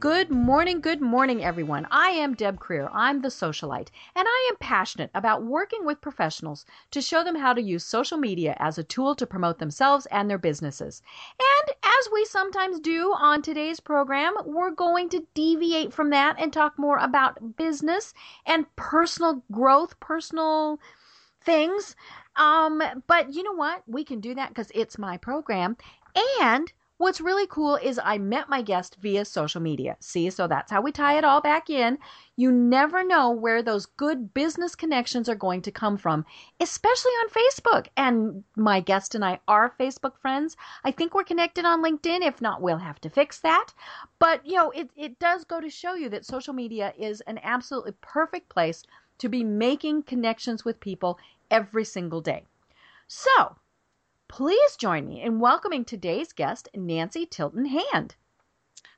[0.00, 1.86] Good morning, good morning, everyone.
[1.90, 2.88] I am Deb Krier.
[2.90, 7.52] I'm the socialite, and I am passionate about working with professionals to show them how
[7.52, 11.02] to use social media as a tool to promote themselves and their businesses.
[11.38, 16.50] And as we sometimes do on today's program, we're going to deviate from that and
[16.50, 18.14] talk more about business
[18.46, 20.80] and personal growth, personal
[21.42, 21.94] things.
[22.36, 23.82] Um, but you know what?
[23.86, 25.76] We can do that because it's my program.
[26.40, 29.96] And What's really cool is I met my guest via social media.
[30.00, 31.96] See, so that's how we tie it all back in.
[32.36, 36.26] You never know where those good business connections are going to come from,
[36.60, 37.86] especially on Facebook.
[37.96, 40.58] And my guest and I are Facebook friends.
[40.84, 42.20] I think we're connected on LinkedIn.
[42.20, 43.72] If not, we'll have to fix that.
[44.18, 47.40] But, you know, it, it does go to show you that social media is an
[47.42, 48.82] absolutely perfect place
[49.20, 51.18] to be making connections with people
[51.50, 52.44] every single day.
[53.08, 53.56] So,
[54.30, 58.14] Please join me in welcoming today's guest, Nancy Tilton Hand.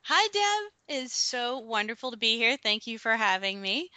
[0.03, 0.71] Hi, Deb.
[0.87, 2.55] It is so wonderful to be here.
[2.55, 3.89] Thank you for having me.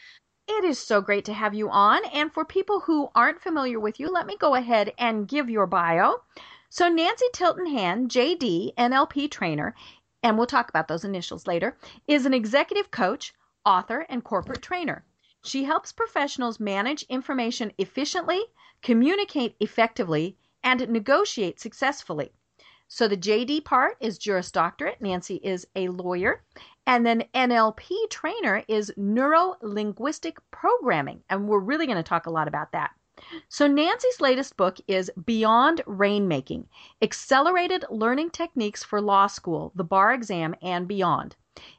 [0.48, 2.06] It is so great to have you on.
[2.06, 5.66] And for people who aren't familiar with you, let me go ahead and give your
[5.66, 6.22] bio.
[6.70, 9.74] So, Nancy Tilton Hand, JD, NLP trainer,
[10.22, 11.76] and we'll talk about those initials later,
[12.08, 15.04] is an executive coach, author, and corporate trainer.
[15.44, 18.42] She helps professionals manage information efficiently,
[18.80, 22.32] communicate effectively, and negotiate successfully.
[22.88, 25.00] So the JD part is Juris Doctorate.
[25.00, 26.42] Nancy is a lawyer.
[26.88, 31.22] And then NLP trainer is Neuro Linguistic Programming.
[31.30, 32.90] And we're really going to talk a lot about that.
[33.48, 36.66] So Nancy's latest book is Beyond Rainmaking
[37.00, 41.36] Accelerated Learning Techniques for Law School, the Bar Exam, and Beyond.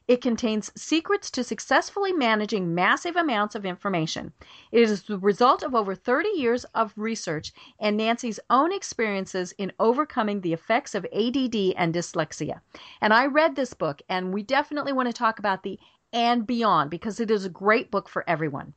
[0.08, 4.32] It contains secrets to successfully managing massive amounts of information.
[4.72, 9.72] It is the result of over 30 years of research and Nancy's own experiences in
[9.78, 12.60] overcoming the effects of ADD and dyslexia.
[13.00, 15.78] And I read this book, and we definitely want to talk about the
[16.12, 18.74] and beyond because it is a great book for everyone.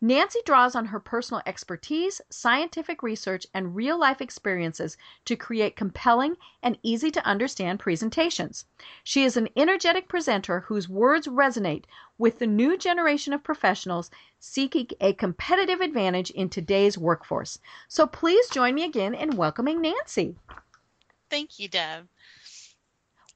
[0.00, 6.36] Nancy draws on her personal expertise, scientific research, and real life experiences to create compelling
[6.62, 8.64] and easy to understand presentations.
[9.02, 11.84] She is an energetic presenter whose words resonate
[12.16, 17.58] with the new generation of professionals seeking a competitive advantage in today's workforce.
[17.88, 20.36] So please join me again in welcoming Nancy.
[21.28, 22.08] Thank you, Deb.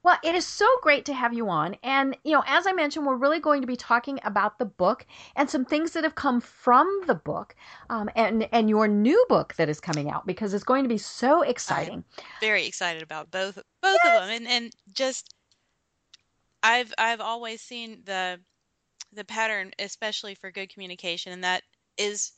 [0.05, 1.77] Well, it is so great to have you on.
[1.83, 5.07] And, you know, as I mentioned, we're really going to be talking about the book
[5.37, 7.55] and some things that have come from the book
[7.89, 10.99] um, and, and your new book that is coming out because it's going to be
[10.99, 12.05] so exciting.
[12.19, 14.23] I'm very excited about both both yes.
[14.23, 14.37] of them.
[14.37, 15.35] And, and just,
[16.65, 18.41] I've, I've always seen the,
[19.12, 21.62] the pattern, especially for good communication, and that
[21.97, 22.33] is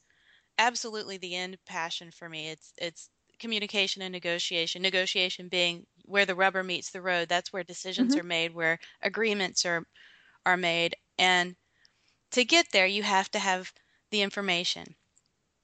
[0.59, 2.51] absolutely the end passion for me.
[2.51, 3.09] It's, it's
[3.45, 4.81] communication and negotiation.
[4.81, 7.29] Negotiation being where the rubber meets the road.
[7.29, 8.21] That's where decisions mm-hmm.
[8.21, 9.85] are made, where agreements are
[10.47, 10.97] are made.
[11.19, 11.55] And
[12.31, 13.71] to get there, you have to have
[14.11, 14.95] the information.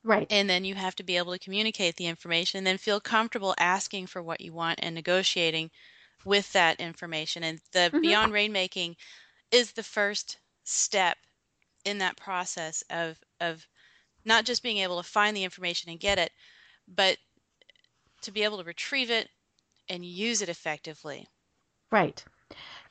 [0.04, 0.26] Right.
[0.28, 3.54] And then you have to be able to communicate the information and then feel comfortable
[3.58, 5.70] asking for what you want and negotiating
[6.26, 7.42] with that information.
[7.42, 8.00] And the mm-hmm.
[8.02, 8.96] beyond rainmaking
[9.50, 11.16] is the first step
[11.86, 13.66] in that process of of
[14.26, 16.30] not just being able to find the information and get it,
[16.86, 17.16] but
[18.22, 19.28] to be able to retrieve it
[19.88, 21.28] and use it effectively.
[21.90, 22.24] Right.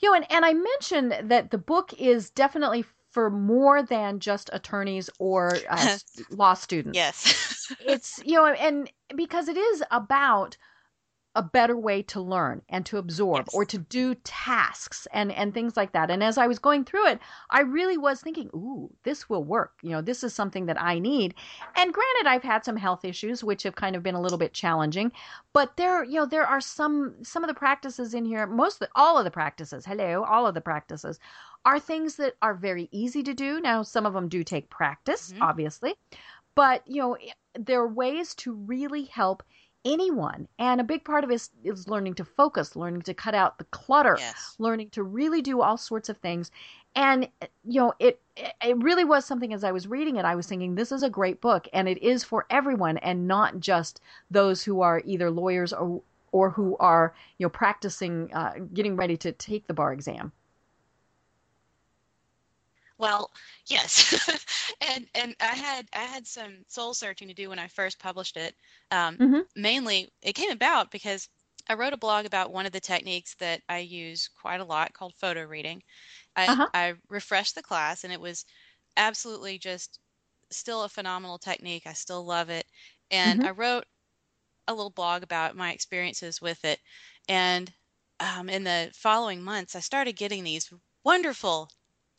[0.02, 4.50] You know, and, and I mentioned that the book is definitely for more than just
[4.54, 5.98] attorneys or uh,
[6.30, 6.96] law students.
[6.96, 7.74] Yes.
[7.86, 10.58] it's, you know, and because it is about
[11.40, 13.54] a better way to learn and to absorb yes.
[13.54, 17.08] or to do tasks and and things like that and as i was going through
[17.08, 17.18] it
[17.50, 21.00] i really was thinking ooh this will work you know this is something that i
[21.00, 21.34] need
[21.78, 24.52] and granted i've had some health issues which have kind of been a little bit
[24.52, 25.14] challenging
[25.54, 28.80] but there you know there are some some of the practices in here most of
[28.80, 31.22] the, all of the practices hello all of the practices
[31.64, 35.32] are things that are very easy to do now some of them do take practice
[35.32, 35.42] mm-hmm.
[35.42, 35.96] obviously
[36.54, 37.18] but you know
[37.58, 39.42] there are ways to really help
[39.86, 40.48] anyone.
[40.58, 43.58] And a big part of it is, is learning to focus, learning to cut out
[43.58, 44.56] the clutter, yes.
[44.60, 46.52] learning to really do all sorts of things.
[46.96, 47.28] And
[47.64, 50.76] you know, it it really was something as I was reading it, I was thinking
[50.76, 54.82] this is a great book and it is for everyone and not just those who
[54.82, 59.68] are either lawyers or or who are you know practicing uh, getting ready to take
[59.68, 60.32] the bar exam
[63.00, 63.32] well
[63.68, 64.14] yes
[64.82, 68.38] and and i had i had some soul searching to do when i first published
[68.38, 68.56] it
[68.92, 69.44] um, Mhm.
[69.56, 71.30] mainly it came about because
[71.70, 74.94] i wrote a blog about one of the techniques that i use quite a lot
[74.94, 75.82] called photo reading
[76.38, 76.70] i, Uh-huh.
[76.74, 78.46] I refreshed the class and it was
[78.98, 80.00] absolutely just
[80.52, 82.68] still a phenomenal technique i still love it
[83.12, 83.46] and Mhm.
[83.46, 83.86] i wrote
[84.68, 86.80] a little blog about my experiences with it.
[87.28, 87.74] And
[88.20, 90.72] um, in the following months, I started getting these
[91.04, 91.70] wonderful,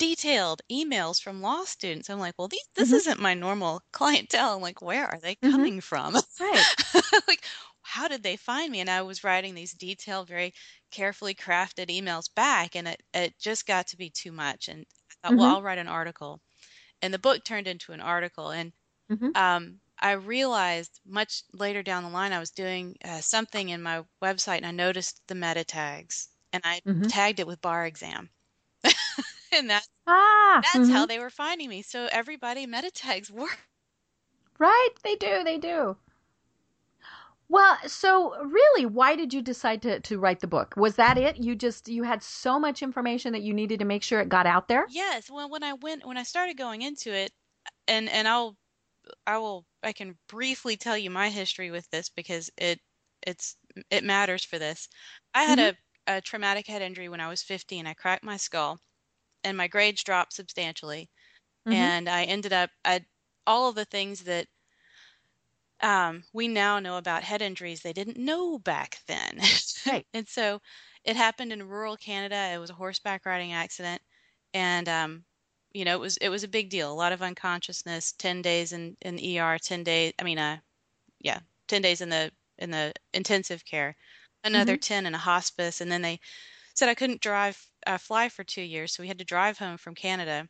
[0.00, 2.10] detailed emails from law students.
[2.10, 3.00] I'm like, well, these, this Mhm.
[3.00, 4.56] isn't my normal clientele.
[4.56, 5.68] I'm like, where are they Mhm.
[5.68, 6.16] coming from?
[6.40, 6.68] right
[7.28, 7.44] like,
[7.82, 8.80] how did they find me?
[8.80, 10.54] And I was writing these detailed, very
[10.90, 14.68] carefully crafted emails back, and it, it just got to be too much.
[14.68, 15.54] And I thought, well, Mhm.
[15.54, 16.40] I'll write an article.
[17.02, 18.50] And the book turned into an article.
[18.50, 18.72] And
[19.08, 19.32] Mhm.
[19.34, 24.04] um, I realized much later down the line, I was doing uh, something in my
[24.22, 27.10] website and I noticed the meta tags and I Mhm.
[27.10, 28.30] tagged it with bar exam.
[29.52, 31.06] and that, ah that's how mhm.
[31.06, 31.82] they were finding me.
[31.82, 33.68] So everybody meta tags work.
[34.60, 35.96] right they do they do
[37.48, 41.36] well so really why did you decide to, to write the book was that it
[41.38, 44.46] you just you had so much information that you needed to make sure it got
[44.46, 45.30] out there Yes.
[45.30, 47.32] Well, when I went, when I started going into it,
[47.88, 48.58] and and I'll,
[49.26, 52.80] I will, I can briefly tell you my history with this because it,
[53.26, 53.56] it's,
[53.90, 54.88] it matters for this.
[55.34, 55.70] I had Mhm.
[55.70, 55.76] a,
[56.08, 57.86] a traumatic head injury when I was 15.
[57.86, 58.80] I cracked my skull,
[59.44, 61.10] and my grades dropped substantially.
[61.66, 61.90] Mhm.
[61.90, 63.06] and I ended up I
[63.46, 64.48] all of the things that
[65.80, 69.40] um, we now know about head injuries they didn't know back then.
[69.86, 70.06] Right.
[70.14, 70.60] and so
[71.04, 72.50] it happened in rural Canada.
[72.54, 74.02] It was a horseback riding accident,
[74.52, 75.24] and um,
[75.72, 76.92] you know it was it was a big deal.
[76.92, 80.12] A lot of unconsciousness, ten days in in the ER, ten days.
[80.18, 80.60] I mean, uh,
[81.20, 83.96] yeah, ten days in the in the intensive care,
[84.44, 86.20] another ten in a hospice, and then they
[86.76, 89.78] said I couldn't drive uh, fly for two years, so we had to drive home
[89.78, 90.48] from Canada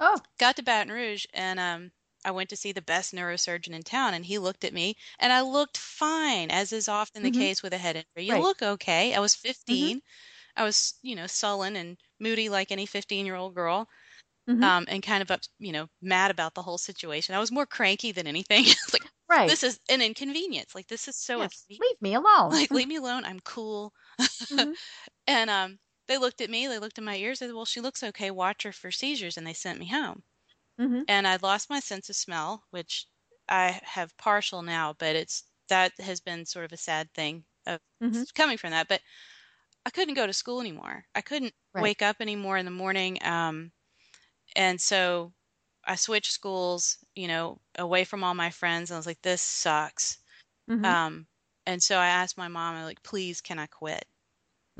[0.00, 1.92] oh got to Baton Rouge and um
[2.24, 5.32] I went to see the best neurosurgeon in town and he looked at me and
[5.32, 7.44] I looked fine as is often the Mhm.
[7.44, 8.26] case with a head injury.
[8.28, 8.40] You Right.
[8.40, 9.14] look okay.
[9.14, 10.02] I was 15.
[10.56, 13.88] I was, you know, sullen and moody like any 15-year-old girl.
[14.46, 14.62] Mhm.
[14.62, 17.34] Um and kind of up, you know, mad about the whole situation.
[17.34, 18.64] I was more cranky than anything.
[18.94, 20.74] Like right this is an inconvenience.
[20.74, 21.66] Like this is so yes.
[21.80, 23.24] leave me alone Like leave me alone.
[23.24, 23.94] I'm cool.
[24.50, 24.74] Mhm.
[25.26, 25.78] And um
[26.08, 28.30] they looked at me, they looked at my ears, they said, Well, she looks okay,
[28.30, 30.24] watch her for seizures, and they sent me home
[30.78, 31.06] Mhm.
[31.08, 33.06] and I'd lost my sense of smell, which
[33.48, 37.80] I have partial now, but it's that has been sort of a sad thing of
[38.00, 38.24] Mhm.
[38.34, 38.88] coming from that.
[38.88, 39.02] But
[39.86, 41.06] I couldn't go to school anymore.
[41.14, 41.92] I couldn't Right.
[41.92, 43.22] wake up anymore in the morning.
[43.24, 43.72] Um,
[44.56, 45.34] and so
[45.84, 48.90] I switched schools, you know, away from all my friends.
[48.90, 50.18] And I was like, this sucks.
[50.68, 50.94] Mhm.
[50.94, 51.28] Um,
[51.66, 54.06] and so I asked my mom, I'm like, please, can I quit?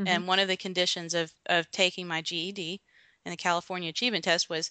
[0.02, 0.06] Mhm.
[0.06, 2.82] And one of the conditions of, of taking my GED
[3.24, 4.70] and the California Achievement Test was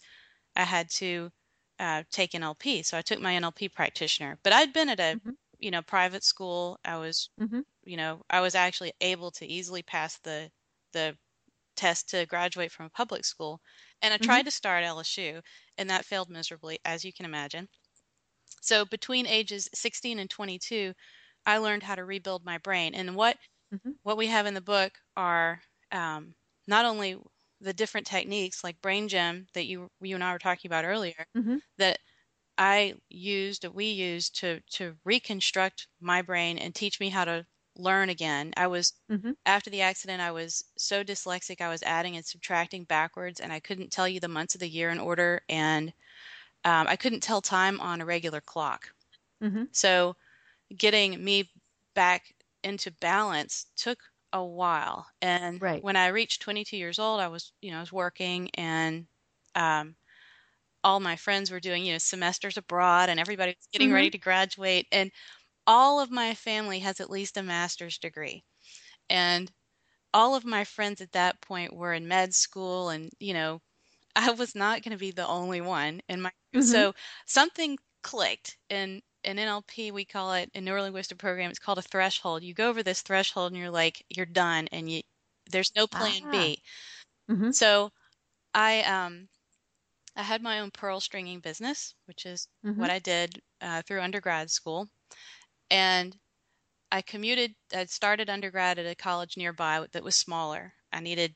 [0.55, 1.31] I had to
[1.79, 2.83] uh, take NLP.
[2.83, 4.39] So I took my NLP practitioner.
[4.43, 5.35] But I'd been at a Mhm.
[5.59, 6.79] you know private school.
[6.85, 7.61] I was Mhm.
[7.83, 10.51] you know I was actually able to easily pass the
[10.93, 11.17] the
[11.75, 13.61] test to graduate from a public school.
[14.01, 14.41] And I Mhm.
[14.41, 15.41] tried to start LSU,
[15.77, 17.69] and that failed miserably, as you can imagine.
[18.61, 20.93] So between ages 16 and 22,
[21.45, 22.95] I learned how to rebuild my brain.
[22.95, 23.38] And what
[23.71, 23.91] Mhm.
[24.03, 25.61] what we have in the book are
[25.91, 26.35] um,
[26.67, 27.17] not only
[27.59, 31.25] the different techniques like brain gym that you you and I were talking about earlier
[31.35, 31.61] Mhm.
[31.77, 31.99] that
[32.57, 37.45] I used that we used to to reconstruct my brain and teach me how to
[37.77, 38.53] learn again.
[38.57, 39.33] I was Mhm.
[39.45, 43.59] after the accident I was so dyslexic I was adding and subtracting backwards and I
[43.59, 45.89] couldn't tell you the months of the year in order and
[46.65, 48.93] um, I couldn't tell time on a regular clock.
[49.41, 49.71] Mhm.
[49.71, 50.15] So
[50.77, 51.51] getting me
[51.95, 54.00] back into balance took
[54.34, 55.08] a while.
[55.22, 55.84] And Right.
[55.84, 59.08] when I reached 22 years old, I was, you know, I was working and
[59.56, 59.96] um,
[60.84, 64.18] all my friends were doing, you know, semesters abroad and everybody was getting ready to
[64.18, 64.88] graduate.
[64.91, 65.12] And
[65.68, 68.44] all of my family has at least a master's degree.
[69.10, 69.51] And
[70.13, 73.62] all of my friends at that point were in med school and, you know,
[74.15, 76.86] I was not going to be the only one in my Mhm.
[76.86, 76.94] so
[77.27, 82.43] something clicked and in NLP we call it in neurolinguistic program it's called a threshold.
[82.43, 85.01] You go over this threshold and you're like you're done and you
[85.51, 86.31] there's no plan Ah.
[86.31, 86.61] B.
[87.29, 87.53] Mhm.
[87.53, 87.91] So
[88.53, 89.27] I um
[90.15, 92.75] I had my own pearl stringing business, which is Mhm.
[92.77, 94.89] what I did uh, through undergrad school,
[95.69, 96.17] and
[96.91, 97.55] I commuted.
[97.73, 100.73] I started undergrad at a college nearby that was smaller.
[100.91, 101.33] I needed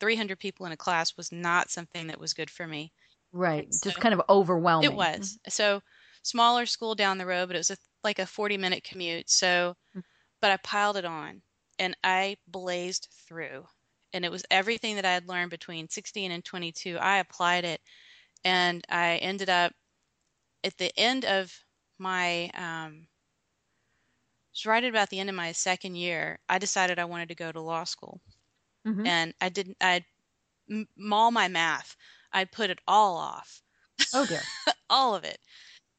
[0.00, 2.92] 300 people in a class was not something that was good for me.
[3.32, 3.72] Right.
[3.72, 4.90] So- Just kind of overwhelming.
[4.90, 5.38] It was.
[5.48, 5.80] So
[6.22, 9.30] smaller school down the road, but it was a, like a 40 minute commute.
[9.30, 10.02] So, Mm.
[10.40, 11.42] but I piled it on
[11.78, 13.66] and I blazed through.
[14.12, 16.98] And it was everything that I had learned between 16 and 22.
[16.98, 17.82] I applied it,
[18.44, 19.72] and I ended up
[20.64, 21.64] at the end of
[21.98, 23.08] my um, it
[24.52, 26.38] was right at about the end of my second year.
[26.48, 28.20] I decided I wanted to go to law school,
[28.84, 29.08] Mhm.
[29.08, 29.78] and I didn't.
[29.80, 30.06] I'd
[30.70, 31.96] m- all my math.
[32.32, 33.62] I'd put it all off,
[34.12, 34.52] Oh dear.
[34.90, 35.38] all of it.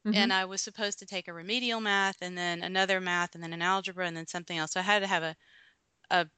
[0.05, 0.13] Mhm.
[0.13, 3.53] and I was supposed to take a remedial math and then another math and then
[3.53, 4.73] an algebra and then something else.
[4.73, 5.35] So I had to have a
[6.11, 6.29] a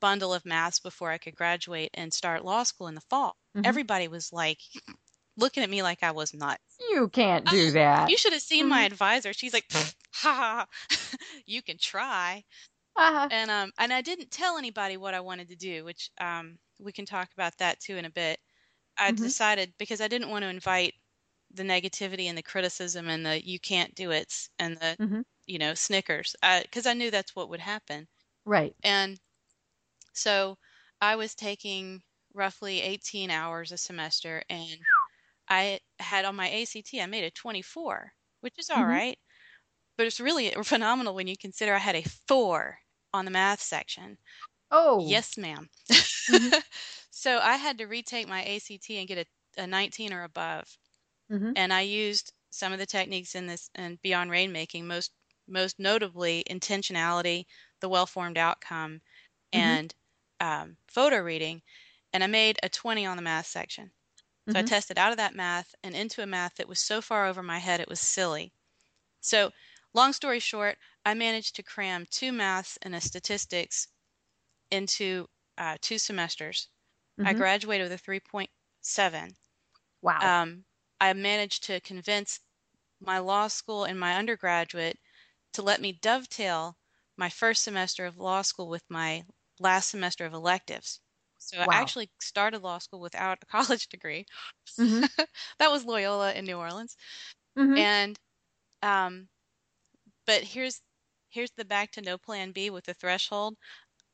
[0.00, 3.38] bundle of maths before I could graduate and start law school in the fall.
[3.54, 3.78] Mhm.
[3.78, 4.60] Everybody was like
[5.36, 6.82] looking at me like I was nuts.
[6.90, 8.12] you can't do that.
[8.12, 8.84] You should have seen my Mhm.
[8.84, 9.32] advisor.
[9.32, 10.66] She's like, ha ha,
[11.46, 12.44] you can try.
[12.96, 13.30] Uh-huh.
[13.30, 16.92] And um and I didn't tell anybody what I wanted to do, which um we
[16.92, 18.40] can talk about that too in a bit.
[18.98, 19.32] I Mhm.
[19.32, 20.94] decided because I didn't want to invite
[21.58, 25.22] the negativity and the criticism and the you can't do it and the Mhm.
[25.46, 28.08] you know snickers because I knew that's what would happen.
[28.44, 28.74] Right.
[28.84, 29.20] And
[30.14, 30.58] so
[31.00, 32.02] I was taking
[32.34, 34.86] roughly 18 hours a semester and
[35.48, 38.98] I had on my ACT I made a 24, which is all Mhm.
[38.98, 39.18] right.
[39.98, 42.80] But it's really phenomenal when you consider I had a 4
[43.14, 44.18] on the math section.
[44.70, 45.20] Oh.
[45.20, 45.70] Yes, ma'am.
[46.28, 46.52] Mhm.
[47.10, 49.26] so I had to retake my ACT and get
[49.58, 50.78] a, a 19 or above.
[51.30, 51.54] Mhm.
[51.54, 55.12] And I used some of the techniques in this and beyond rainmaking, most
[55.46, 57.46] most notably intentionality,
[57.80, 59.02] the well-formed outcome,
[59.54, 59.78] Mhm.
[59.78, 59.94] and
[60.40, 61.62] um, photo reading.
[62.12, 63.92] And I made a 20 on the math section.
[64.48, 64.64] So I Mhm.
[64.64, 67.58] tested out of that math and into a math that was so far over my
[67.58, 68.52] head it was silly.
[69.20, 69.52] So,
[69.94, 73.88] long story short, I managed to cram two maths and a statistics
[74.70, 76.68] into uh, two semesters.
[77.24, 77.34] I Mhm.
[77.34, 79.36] graduated with a 3.7.
[80.02, 80.34] Wow.
[80.42, 80.66] Um,
[81.00, 82.40] I managed to convince
[83.00, 84.98] my law school and my undergraduate
[85.54, 86.78] to let me dovetail
[87.16, 89.24] my first semester of law school with my
[89.60, 91.00] last semester of electives.
[91.38, 91.68] So Wow.
[91.70, 94.26] I actually started law school without a college degree.
[94.78, 95.08] Mhm.
[95.58, 96.96] that was Loyola in New Orleans.
[97.56, 97.88] Mhm.
[97.92, 98.18] And
[98.82, 99.30] um
[100.26, 100.82] but here's
[101.30, 103.56] here's the back to no plan B with the threshold.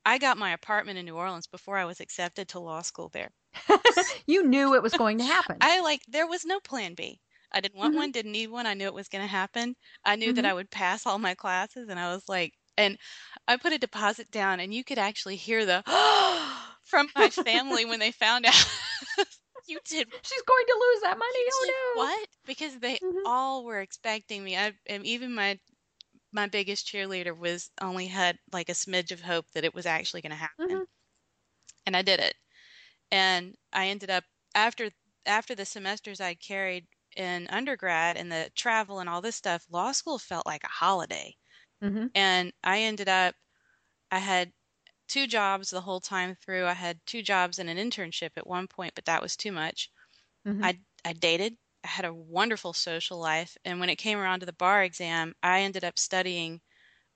[0.06, 3.32] I got my apartment in New Orleans before I was accepted to law school there.
[4.26, 5.68] you knew it was going to happen.
[5.68, 7.20] I like there was no plan B.
[7.52, 7.96] I didn't want Mhm.
[7.96, 8.66] one, didn't need one.
[8.66, 9.76] I knew it was going to happen.
[10.04, 10.44] I knew that Mhm.
[10.44, 12.99] I would pass all my classes and I was like and
[13.46, 15.82] I put a deposit down and you could actually hear the
[16.84, 18.54] from my family when they found out
[19.66, 21.38] you did She's going to lose that money.
[21.44, 21.66] you Oh
[22.06, 22.12] no.
[22.12, 22.28] what?
[22.46, 23.25] Because they Mhm.
[23.25, 24.56] all were expecting me.
[24.56, 25.58] I and even my
[26.34, 30.22] my biggest cheerleader was only had like a smidge of hope that it was actually
[30.22, 30.54] going to happen.
[30.58, 30.84] Mhm.
[31.86, 32.36] And I did it.
[33.10, 34.24] And I ended up
[34.54, 34.92] after
[35.26, 39.92] after the semesters I carried in undergrad and the travel and all this stuff, law
[39.92, 41.36] school felt like a holiday.
[41.80, 42.08] Mhm.
[42.14, 43.36] And I ended up
[44.10, 44.52] I had
[45.08, 46.66] two jobs the whole time through.
[46.66, 49.90] I had two jobs and an internship at one point, but that was too much.
[50.44, 50.64] Mhm.
[50.64, 51.58] I I dated.
[51.84, 55.34] I had a wonderful social life, and when it came around to the bar exam,
[55.42, 56.62] I ended up studying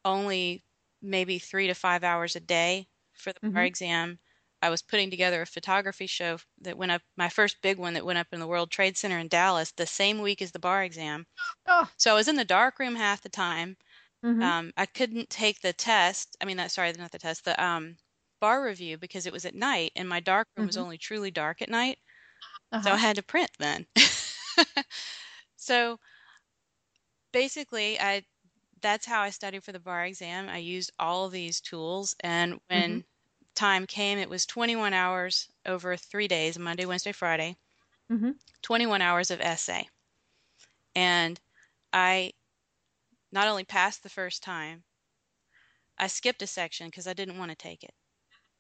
[0.04, 0.64] only
[1.02, 3.66] maybe 3 to 5 hours a day for the bar Mhm.
[3.66, 4.20] exam.
[4.62, 8.06] I was putting together a photography show that went up my first big one that
[8.06, 10.84] went up in the World Trade Center in Dallas the same week as the bar
[10.84, 11.26] exam.
[11.66, 11.88] Oh.
[11.98, 13.76] So I was in the dark room half the time.
[14.22, 14.50] Mhm.
[14.50, 16.36] Um, I couldn't take the test.
[16.40, 17.98] I mean, that sorry, not the test, the um,
[18.40, 20.78] bar review because it was at night, and my dark room was Mhm.
[20.78, 21.98] only truly dark at night.
[22.80, 22.94] So Uh-huh.
[22.94, 23.86] I had to print then.
[25.56, 25.98] so
[27.32, 28.24] basically, I
[28.80, 30.48] that's how I studied for the bar exam.
[30.48, 33.04] I used all of these tools, and when
[33.54, 37.56] time came, it was 21 hours over three days Monday, Wednesday, Friday.
[38.10, 38.38] Mhm.
[38.62, 39.88] 21 hours of essay.
[40.94, 41.40] And
[41.94, 42.34] I
[43.32, 44.84] not only passed the first time,
[45.98, 47.94] I skipped a section because I didn't want to take it.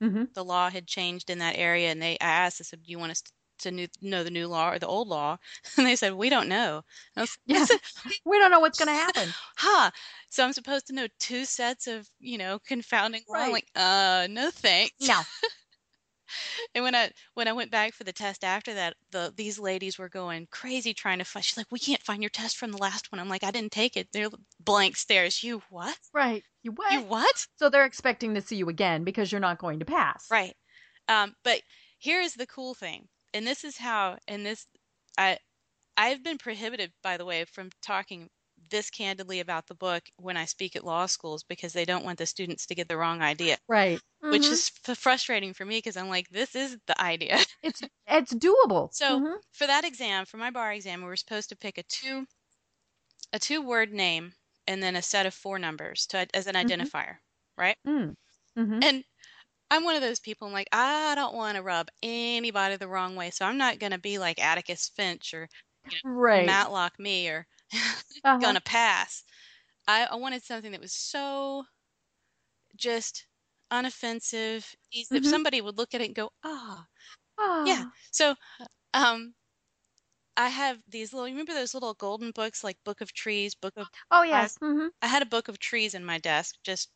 [0.00, 0.28] Mhm.
[0.32, 2.98] The law had changed in that area, and they I asked, I said, "Do you
[2.98, 3.32] want us to
[3.66, 5.38] new, know the new law or the old law?"
[5.76, 6.82] And they said, "We don't know."
[7.16, 7.66] Was, Yeah.
[8.24, 9.34] We don't know what's going to happen.
[9.56, 9.90] "Huh."
[10.30, 13.44] So I'm supposed to know two sets of, you know, confounding law.
[13.44, 13.52] I'm Right.
[13.52, 14.94] like, uh, no thanks.
[15.00, 15.24] No.
[16.74, 19.98] And when I when I went back for the test after that, the these ladies
[19.98, 21.44] were going crazy trying to find.
[21.44, 23.72] She's like, "We can't find your test from the last one." I'm like, "I didn't
[23.72, 25.42] take it." They're blank stares.
[25.42, 25.98] You what?
[26.12, 26.44] Right.
[26.62, 27.00] You what?
[27.00, 27.46] You what?
[27.58, 30.30] So they're expecting to see you again because you're not going to pass.
[30.30, 30.56] Right.
[31.08, 31.62] Um, but
[31.98, 34.66] here is the cool thing, and this is how, and this,
[35.18, 35.38] I,
[35.96, 38.30] I've been prohibited, by the way, from talking
[38.70, 42.18] this candidly about the book when I speak at law schools because they don't want
[42.18, 44.02] the students to get the wrong idea, Right.
[44.28, 44.52] which Mhm.
[44.52, 47.38] is f- frustrating for me because I'm like, this is the idea.
[47.62, 48.90] it's it's doable.
[48.90, 49.40] So Mhm.
[49.50, 52.26] for that exam, for my bar exam, we were supposed to pick a two,
[53.32, 54.34] a two word name
[54.66, 56.88] and then a set of four numbers to as an Mhm.
[56.94, 57.20] identifier,
[57.56, 57.78] right?
[57.86, 58.14] Mm.
[58.56, 58.82] Mhm.
[58.82, 59.04] And
[59.70, 60.46] I'm one of those people.
[60.46, 63.98] I'm like, I don't want to rub anybody the wrong way, so I'm not gonna
[63.98, 65.48] be like Atticus Finch or
[66.02, 66.60] Right.
[66.68, 67.46] Matlock me or
[68.24, 68.54] Uh-huh.
[68.54, 69.24] gonna pass.
[69.88, 71.64] I, I wanted something that was so
[72.76, 73.26] just
[73.70, 75.26] unoffensive, easy, that Mhm.
[75.26, 76.86] somebody would look at it and go, ah,
[77.64, 77.84] yeah.
[77.84, 77.98] Ah.
[78.12, 78.36] So,
[78.94, 79.34] um,
[80.38, 81.28] I have these little.
[81.28, 83.90] You remember those little golden books, like Book of Trees, Book of.
[84.10, 84.58] Oh yes.
[84.60, 84.90] Mhm.
[85.02, 86.54] I had a book of trees in my desk.
[86.62, 86.92] Just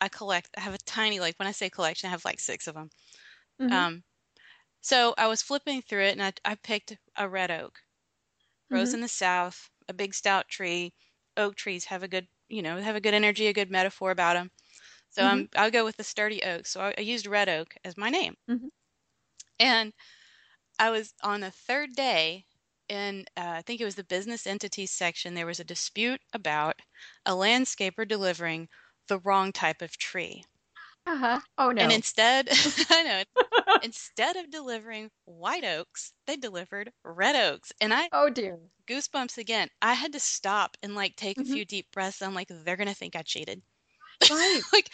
[0.00, 0.50] I collect.
[0.56, 2.90] I have a tiny, like when I say collection, I have like six of them.
[3.58, 3.86] Mhm.
[3.86, 4.04] Um,
[4.82, 7.82] so I was flipping through it, and I I picked a red oak.
[8.70, 8.96] Grows Mhm.
[8.96, 10.94] in the south, a big stout tree.
[11.36, 14.34] Oak trees have a good, you know, have a good energy, a good metaphor about
[14.34, 14.52] them.
[15.10, 15.26] So Mhm.
[15.26, 16.66] I'm I'll go with the sturdy oak.
[16.66, 18.36] So I, I used red oak as my name.
[18.48, 18.68] Mhm.
[19.58, 19.92] And
[20.78, 22.46] I was on the third day
[22.88, 25.34] in uh, I think it was the business entities section.
[25.34, 26.82] There was a dispute about
[27.26, 28.68] a landscaper delivering
[29.08, 30.44] the wrong type of tree.
[31.06, 31.40] Uh-huh.
[31.58, 31.80] Oh no.
[31.80, 32.48] And instead,
[32.90, 33.24] I know,
[33.80, 37.72] instead of delivering white oaks, they delivered red oaks.
[37.80, 38.60] And I oh dear.
[38.88, 39.70] goosebumps again.
[39.82, 41.42] I had to stop and like take Mhm.
[41.42, 42.22] a few deep breaths.
[42.22, 43.62] I'm like, they're gonna think I cheated.
[44.28, 44.64] Right.
[44.72, 44.90] like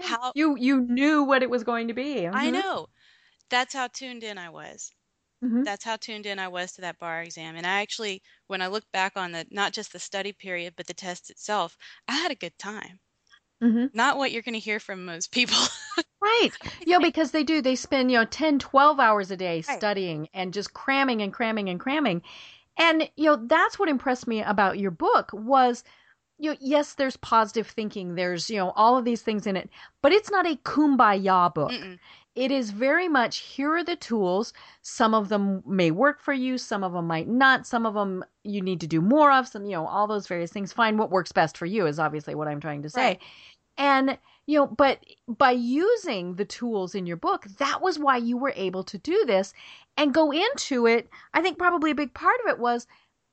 [0.00, 2.26] how You you knew what it was going to be.
[2.32, 2.50] I Mhm.
[2.50, 2.88] know.
[3.50, 4.92] That's how tuned in I was.
[5.42, 5.64] Mhm.
[5.64, 7.56] That's how tuned in I was to that bar exam.
[7.56, 10.86] And I actually, when I look back on the not just the study period, but
[10.88, 11.76] the test itself,
[12.08, 13.00] I had a good time.
[13.62, 13.90] Mhm.
[13.94, 15.56] Not what you're gonna hear from most people.
[16.20, 16.50] Right.
[16.84, 17.62] Yeah, because they do.
[17.62, 19.78] They spend, you know, 10, 12 hours a day Right.
[19.78, 22.22] studying and just cramming and cramming and cramming.
[22.76, 25.84] And, you know, that's what impressed me about your book was,
[26.38, 28.14] you know, yes, there's positive thinking.
[28.16, 29.70] There's, you know, all of these things in it,
[30.02, 31.70] but it's not a kumbaya book.
[31.72, 31.98] Mm-mm.
[32.38, 34.52] It is very much here are the tools.
[34.82, 37.66] Some of them may work for you, some of them might not.
[37.66, 40.52] Some of them you need to do more of, some, you know, all those various
[40.52, 40.72] things.
[40.72, 43.00] Find what works best for you is obviously what I'm trying to say.
[43.00, 43.20] Right.
[43.76, 48.36] And, you know, but by using the tools in your book, that was why you
[48.36, 49.52] were able to do this
[49.96, 51.08] and go into it.
[51.34, 52.86] I think probably a big part of it was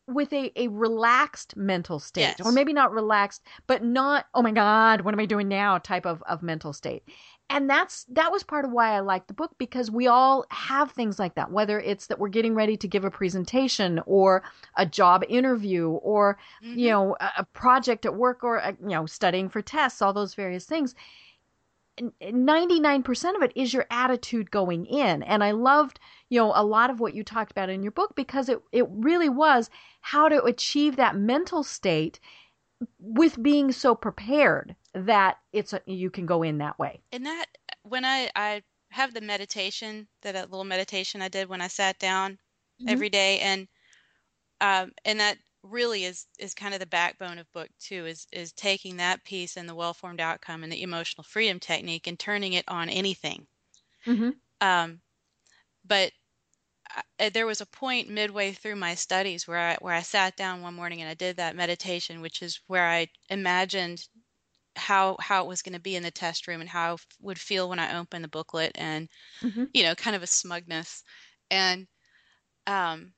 [0.08, 5.02] with a, a relaxed mental state, or maybe not relaxed, but not, oh my God,
[5.02, 7.04] what am I doing now type of, of mental state.
[7.48, 10.92] And that's that was part of why I liked the book because we all have
[10.92, 14.44] things like that, whether it's that we're getting ready to give a presentation or
[14.76, 16.76] a job interview or Mhm.
[16.76, 20.12] you know a, a project at work or uh you know studying for tests all
[20.12, 20.96] those various things
[22.22, 26.90] 99% of it is your attitude going in and i loved you know a lot
[26.90, 29.70] of what you talked about in your book because it it really was
[30.02, 32.20] how to achieve that mental state
[33.00, 37.58] with being so prepared that it's a, you can go in that way And that
[37.82, 41.98] when I I have the meditation, that, that little meditation I did when I sat
[41.98, 42.40] down
[42.80, 42.86] Mhm.
[42.92, 43.68] every day, and
[44.62, 48.54] um, and that really is is kind of the backbone of book two is is
[48.54, 52.54] taking that piece and the well formed outcome and the emotional freedom technique and turning
[52.54, 53.48] it on anything.
[54.06, 55.02] hmm Um,
[55.86, 56.14] but
[57.20, 60.62] I, there was a point midway through my studies where I where I sat down
[60.62, 64.08] one morning and I did that meditation, which is where I imagined
[64.78, 67.08] how how it was going to be in the test room and how I f-
[67.22, 69.10] would feel when I opened the booklet and
[69.42, 71.04] hmm you know kind of a smugness.
[71.52, 71.88] And
[72.68, 73.16] um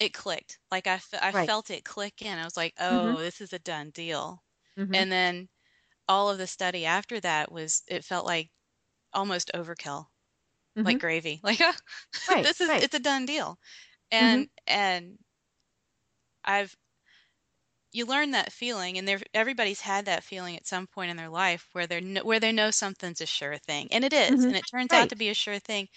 [0.00, 0.58] it clicked.
[0.70, 1.52] Like I, I Right.
[1.52, 2.38] felt it click in.
[2.38, 3.16] I was like Mhm.
[3.18, 4.42] oh this is a done deal.
[4.76, 5.48] Hmm and then
[6.08, 8.50] all of the study after that was it felt like
[9.14, 10.08] almost overkill
[10.84, 11.40] like gravy.
[11.42, 11.72] Like Mm-hmm.
[12.28, 12.80] Right, this is right.
[12.80, 12.84] Mm-hmm.
[12.84, 13.58] it's a done deal.
[14.12, 15.18] And and
[16.44, 16.76] i've
[17.92, 21.68] you learn that feeling and everybody's had that feeling at some point in their life
[21.72, 24.56] where they're kn- where they know something's a sure thing and it is, Mhm, and
[24.56, 25.88] it turns out to be a sure thing.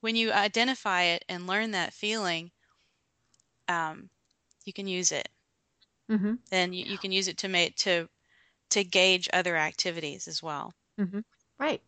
[0.00, 2.52] When you identify it and learn that feeling
[3.68, 4.10] um
[4.64, 5.28] you can use it.
[6.08, 8.08] Hmm then you, you can use it to make to
[8.70, 10.74] to gauge other activities as well.
[10.98, 11.20] Hmm
[11.58, 11.82] Right.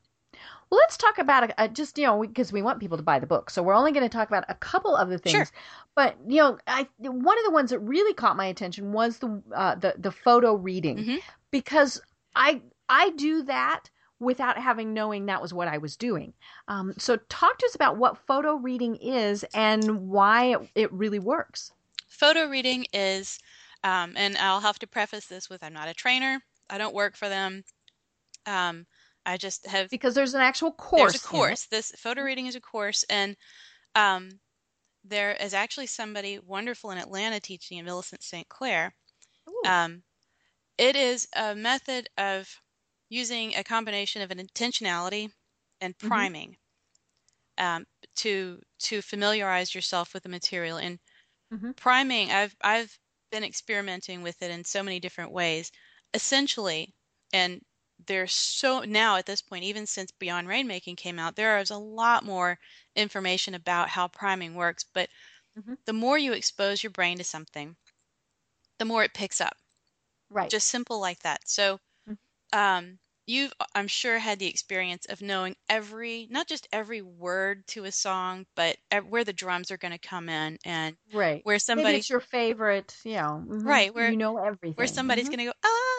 [0.76, 3.50] Let's talk about uh, just you know because we want people to buy the book,
[3.50, 5.48] so we're only going to talk about a couple of the things.
[5.48, 5.58] Sure.
[5.94, 9.42] But you know, I one of the ones that really caught my attention was the
[9.54, 11.18] uh, the the photo reading Mhm.
[11.50, 12.00] because
[12.34, 16.32] I I do that without having knowing that was what I was doing.
[16.68, 21.18] Um, so talk to us about what photo reading is and why it, it really
[21.18, 21.72] works.
[22.08, 23.38] photo reading is
[23.82, 27.16] um, and i'll have to preface this with i'm not a trainer i don't work
[27.16, 27.64] for them
[28.46, 28.86] um,
[29.26, 30.84] i just have Because there's an actual course.
[30.94, 33.36] there's a course this photo reading is a course and
[33.94, 34.40] um,
[35.04, 38.94] there is actually somebody wonderful in atlanta teaching at millicent st clair
[39.64, 40.04] um,
[40.78, 42.60] it is a method of
[43.10, 45.32] using a combination of an intentionality
[45.80, 46.26] and Mhm.
[46.26, 46.58] priming
[47.58, 50.98] um, to to familiarize yourself with the material and
[51.50, 51.74] Mhm.
[51.76, 52.98] priming i've i've
[53.32, 55.72] been experimenting with it in so many different ways
[56.14, 56.94] essentially
[57.32, 57.62] and
[57.98, 61.78] there's so now at this point, even since Beyond Rainmaking came out, there is a
[61.78, 62.58] lot more
[62.96, 64.84] information about how priming works.
[64.84, 65.10] But
[65.56, 65.74] Mhm.
[65.86, 67.76] the more you expose your brain to something,
[68.78, 69.56] the more it picks up.
[70.28, 70.52] Right.
[70.52, 71.48] Just simple like that.
[71.48, 72.14] So, Mhm.
[72.52, 77.84] um, you've, I'm sure, had the experience of knowing every, not just every word to
[77.84, 78.78] a song, but
[79.08, 81.44] where the drums are going to come in and right.
[81.44, 83.44] where somebody's your favorite, you know.
[83.48, 84.76] mhm, Right, where- you know everything.
[84.76, 85.30] where somebody's Mhm.
[85.30, 85.93] going to go, ah,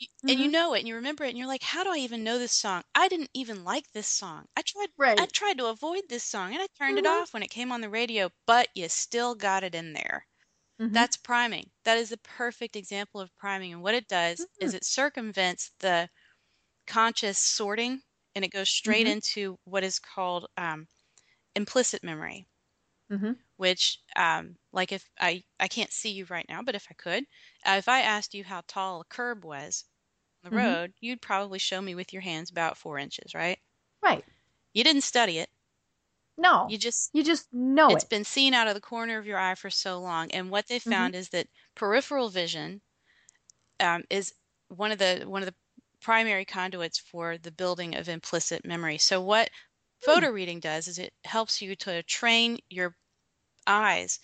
[0.00, 0.50] y- and you Mhm.
[0.50, 2.52] know it and you remember it and you're like, how do I even know this
[2.52, 2.82] song?
[2.94, 4.46] I didn't even like this song.
[4.56, 5.24] I tried, Right.
[5.24, 7.06] I tried to avoid this song and I turned it Mhm.
[7.06, 10.26] off when it came on the radio, but you still got it in there.
[10.78, 11.04] Mhm.
[11.04, 11.72] That's priming.
[11.84, 13.72] That is the perfect example of priming.
[13.74, 16.10] And what it does is it circumvents the
[16.86, 18.02] conscious sorting
[18.34, 19.08] and it goes straight Mhm.
[19.08, 20.88] into what is called um,
[21.56, 22.48] implicit memory,
[23.10, 23.40] Mhm.
[23.56, 27.24] which, um, like if I, I can't see you right now, but if I could,
[27.66, 29.84] uh, if I asked you how tall a curb was
[30.42, 30.74] the Mhm.
[30.74, 33.58] road, you'd probably show me with your hands about four inches, right?
[34.02, 34.24] Right.
[34.72, 35.48] You didn't study it.
[36.36, 36.72] No.
[36.72, 38.06] You just You just know it's it.
[38.06, 40.78] been seen out of the corner of your eye for so long and what they
[40.84, 41.10] Mhm.
[41.10, 42.82] found is that peripheral vision
[43.80, 44.34] um, is
[44.68, 45.54] one of the one of the
[46.00, 49.50] primary conduits for the building of implicit memory so what
[50.00, 52.96] photo reading does is it helps you to train your
[53.66, 54.20] eyes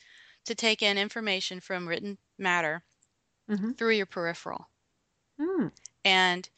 [0.46, 2.84] to take in information from written matter
[3.48, 3.76] Mhm.
[3.78, 4.66] through your peripheral
[5.40, 5.70] Mm.
[6.06, 6.50] And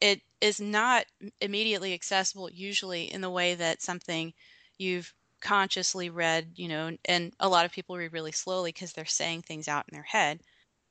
[0.00, 1.06] it is not
[1.40, 4.34] immediately accessible usually in the way that something
[4.78, 9.04] you've consciously read you know and a lot of people read really slowly because they're
[9.06, 10.42] saying things out in their head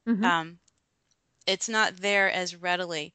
[0.05, 0.31] Mhm.
[0.31, 0.59] um,
[1.47, 3.13] it's not there as readily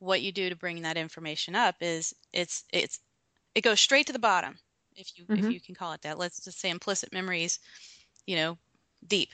[0.00, 3.00] what you do to bring that information up is it's it's
[3.54, 4.58] it goes straight to the bottom
[4.96, 5.50] if you if Mhm.
[5.50, 7.60] you can call it that let's just say implicit memories
[8.26, 8.58] you know
[9.06, 9.30] deep